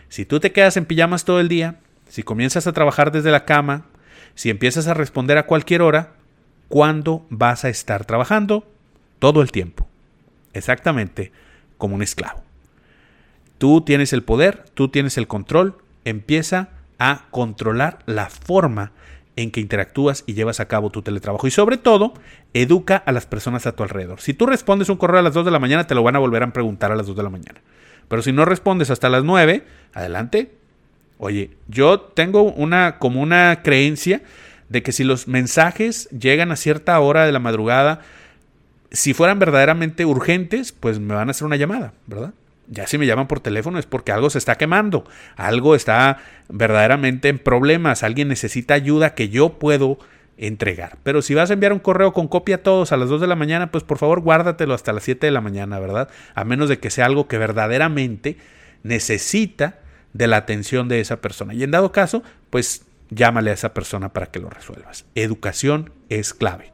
si 0.07 0.23
tú 0.23 0.39
te 0.39 0.53
quedas 0.53 0.77
en 0.77 0.85
pijamas 0.85 1.25
todo 1.25 1.41
el 1.41 1.49
día, 1.49 1.79
si 2.07 2.23
comienzas 2.23 2.65
a 2.65 2.71
trabajar 2.71 3.11
desde 3.11 3.31
la 3.31 3.43
cama, 3.43 3.85
si 4.33 4.49
empiezas 4.49 4.87
a 4.87 4.93
responder 4.93 5.37
a 5.37 5.47
cualquier 5.47 5.81
hora, 5.81 6.13
¿cuándo 6.69 7.25
vas 7.29 7.65
a 7.65 7.69
estar 7.69 8.05
trabajando? 8.05 8.65
Todo 9.19 9.41
el 9.41 9.51
tiempo. 9.51 9.85
Exactamente 10.53 11.33
como 11.77 11.95
un 11.95 12.03
esclavo. 12.03 12.46
Tú 13.57 13.81
tienes 13.81 14.13
el 14.13 14.23
poder, 14.23 14.65
tú 14.73 14.89
tienes 14.89 15.17
el 15.17 15.27
control, 15.27 15.75
empieza 16.05 16.69
a 16.99 17.25
controlar 17.31 17.99
la 18.05 18.29
forma 18.29 18.91
en 19.35 19.51
que 19.51 19.59
interactúas 19.59 20.23
y 20.25 20.33
llevas 20.33 20.59
a 20.59 20.67
cabo 20.67 20.89
tu 20.89 21.01
teletrabajo. 21.03 21.47
Y 21.47 21.51
sobre 21.51 21.77
todo, 21.77 22.13
educa 22.53 22.97
a 22.97 23.11
las 23.11 23.25
personas 23.25 23.67
a 23.67 23.73
tu 23.73 23.83
alrededor. 23.83 24.19
Si 24.19 24.33
tú 24.33 24.47
respondes 24.47 24.89
un 24.89 24.97
correo 24.97 25.19
a 25.19 25.23
las 25.23 25.33
2 25.33 25.45
de 25.45 25.51
la 25.51 25.59
mañana, 25.59 25.85
te 25.85 25.95
lo 25.95 26.03
van 26.03 26.15
a 26.15 26.19
volver 26.19 26.43
a 26.43 26.51
preguntar 26.51 26.91
a 26.91 26.95
las 26.95 27.07
2 27.07 27.15
de 27.15 27.23
la 27.23 27.29
mañana. 27.29 27.61
Pero 28.07 28.21
si 28.21 28.31
no 28.31 28.45
respondes 28.45 28.89
hasta 28.89 29.09
las 29.09 29.23
9, 29.23 29.63
adelante. 29.93 30.51
Oye, 31.19 31.51
yo 31.67 31.99
tengo 31.99 32.43
una 32.43 32.97
como 32.99 33.21
una 33.21 33.61
creencia 33.63 34.21
de 34.69 34.83
que 34.83 34.91
si 34.91 35.03
los 35.03 35.27
mensajes 35.27 36.09
llegan 36.09 36.51
a 36.51 36.55
cierta 36.55 36.99
hora 36.99 37.25
de 37.25 37.31
la 37.31 37.39
madrugada, 37.39 38.01
si 38.91 39.13
fueran 39.13 39.39
verdaderamente 39.39 40.05
urgentes, 40.05 40.71
pues 40.71 40.99
me 40.99 41.13
van 41.13 41.27
a 41.27 41.31
hacer 41.31 41.45
una 41.45 41.55
llamada, 41.55 41.93
¿verdad? 42.05 42.33
Ya 42.69 42.85
si 42.87 42.97
me 42.97 43.05
llaman 43.05 43.27
por 43.27 43.39
teléfono 43.39 43.79
es 43.79 43.85
porque 43.85 44.11
algo 44.11 44.29
se 44.29 44.37
está 44.37 44.55
quemando, 44.55 45.05
algo 45.35 45.75
está 45.75 46.17
verdaderamente 46.49 47.29
en 47.29 47.39
problemas, 47.39 48.03
alguien 48.03 48.27
necesita 48.27 48.73
ayuda 48.73 49.15
que 49.15 49.29
yo 49.29 49.57
puedo 49.57 49.97
entregar. 50.37 50.97
Pero 51.03 51.21
si 51.21 51.33
vas 51.33 51.49
a 51.49 51.53
enviar 51.53 51.73
un 51.73 51.79
correo 51.79 52.13
con 52.13 52.27
copia 52.27 52.57
a 52.57 52.63
todos 52.63 52.91
a 52.91 52.97
las 52.97 53.09
2 53.09 53.21
de 53.21 53.27
la 53.27 53.35
mañana, 53.35 53.71
pues 53.71 53.83
por 53.83 53.97
favor 53.97 54.21
guárdatelo 54.21 54.73
hasta 54.73 54.93
las 54.93 55.03
7 55.03 55.25
de 55.27 55.31
la 55.31 55.41
mañana, 55.41 55.79
¿verdad? 55.79 56.09
A 56.35 56.43
menos 56.43 56.69
de 56.69 56.79
que 56.79 56.89
sea 56.89 57.05
algo 57.05 57.27
que 57.27 57.37
verdaderamente 57.37 58.37
necesita 58.83 59.79
de 60.13 60.27
la 60.27 60.37
atención 60.37 60.87
de 60.87 60.99
esa 60.99 61.21
persona. 61.21 61.53
Y 61.53 61.63
en 61.63 61.71
dado 61.71 61.91
caso, 61.91 62.23
pues 62.49 62.85
llámale 63.09 63.51
a 63.51 63.53
esa 63.53 63.73
persona 63.73 64.13
para 64.13 64.27
que 64.27 64.39
lo 64.39 64.49
resuelvas. 64.49 65.05
Educación 65.15 65.91
es 66.09 66.33
clave. 66.33 66.71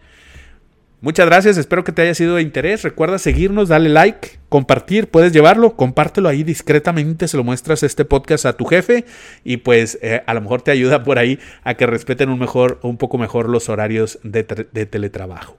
Muchas 1.01 1.25
gracias, 1.25 1.57
espero 1.57 1.83
que 1.83 1.91
te 1.91 2.01
haya 2.01 2.15
sido 2.15 2.35
de 2.35 2.41
interés. 2.41 2.83
Recuerda 2.83 3.19
seguirnos, 3.19 3.67
dale 3.67 3.89
like, 3.89 4.39
compartir, 4.53 5.07
puedes 5.07 5.33
llevarlo, 5.33 5.75
compártelo 5.75 6.29
ahí 6.29 6.43
discretamente, 6.43 7.27
se 7.27 7.38
lo 7.38 7.43
muestras 7.43 7.81
este 7.81 8.05
podcast 8.05 8.45
a 8.45 8.53
tu 8.53 8.65
jefe 8.65 9.03
y 9.43 9.57
pues 9.57 9.98
eh, 10.03 10.22
a 10.27 10.33
lo 10.36 10.41
mejor 10.41 10.62
te 10.62 10.69
ayuda 10.69 11.01
por 11.01 11.17
ahí 11.17 11.39
a 11.63 11.74
que 11.74 11.88
respeten 11.88 12.29
un, 12.29 12.38
mejor, 12.38 12.77
un 12.83 12.98
poco 12.98 13.17
mejor 13.17 13.50
los 13.50 13.67
horarios 13.67 14.19
de 14.22 14.43
teletrabajo. 14.43 15.57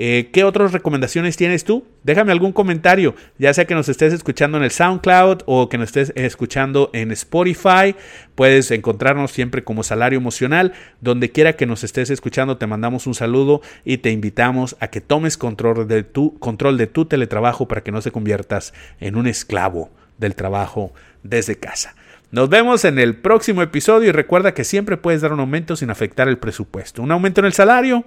Eh, 0.00 0.30
¿Qué 0.32 0.44
otras 0.44 0.70
recomendaciones 0.70 1.36
tienes 1.36 1.64
tú? 1.64 1.84
Déjame 2.04 2.30
algún 2.30 2.52
comentario, 2.52 3.16
ya 3.36 3.52
sea 3.52 3.64
que 3.64 3.74
nos 3.74 3.88
estés 3.88 4.12
escuchando 4.12 4.56
en 4.56 4.62
el 4.62 4.70
SoundCloud 4.70 5.38
o 5.46 5.68
que 5.68 5.76
nos 5.76 5.88
estés 5.88 6.12
escuchando 6.14 6.90
en 6.92 7.10
Spotify. 7.10 7.96
Puedes 8.36 8.70
encontrarnos 8.70 9.32
siempre 9.32 9.64
como 9.64 9.82
Salario 9.82 10.20
Emocional. 10.20 10.72
Donde 11.00 11.32
quiera 11.32 11.54
que 11.54 11.66
nos 11.66 11.82
estés 11.82 12.10
escuchando, 12.10 12.58
te 12.58 12.68
mandamos 12.68 13.08
un 13.08 13.14
saludo 13.14 13.60
y 13.84 13.98
te 13.98 14.12
invitamos 14.12 14.76
a 14.78 14.86
que 14.86 15.00
tomes 15.00 15.36
control 15.36 15.88
de 15.88 16.04
tu, 16.04 16.38
control 16.38 16.78
de 16.78 16.86
tu 16.86 17.06
teletrabajo 17.06 17.66
para 17.66 17.82
que 17.82 17.90
no 17.90 18.00
se 18.00 18.12
conviertas 18.12 18.74
en 19.00 19.16
un 19.16 19.26
esclavo 19.26 19.90
del 20.16 20.36
trabajo 20.36 20.92
desde 21.24 21.56
casa. 21.56 21.96
Nos 22.30 22.48
vemos 22.48 22.84
en 22.84 23.00
el 23.00 23.16
próximo 23.16 23.62
episodio 23.62 24.10
y 24.10 24.12
recuerda 24.12 24.54
que 24.54 24.62
siempre 24.62 24.96
puedes 24.96 25.22
dar 25.22 25.32
un 25.32 25.40
aumento 25.40 25.74
sin 25.74 25.90
afectar 25.90 26.28
el 26.28 26.38
presupuesto. 26.38 27.02
Un 27.02 27.10
aumento 27.10 27.40
en 27.40 27.46
el 27.46 27.52
salario, 27.52 28.04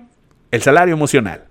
el 0.52 0.62
salario 0.62 0.94
emocional. 0.94 1.51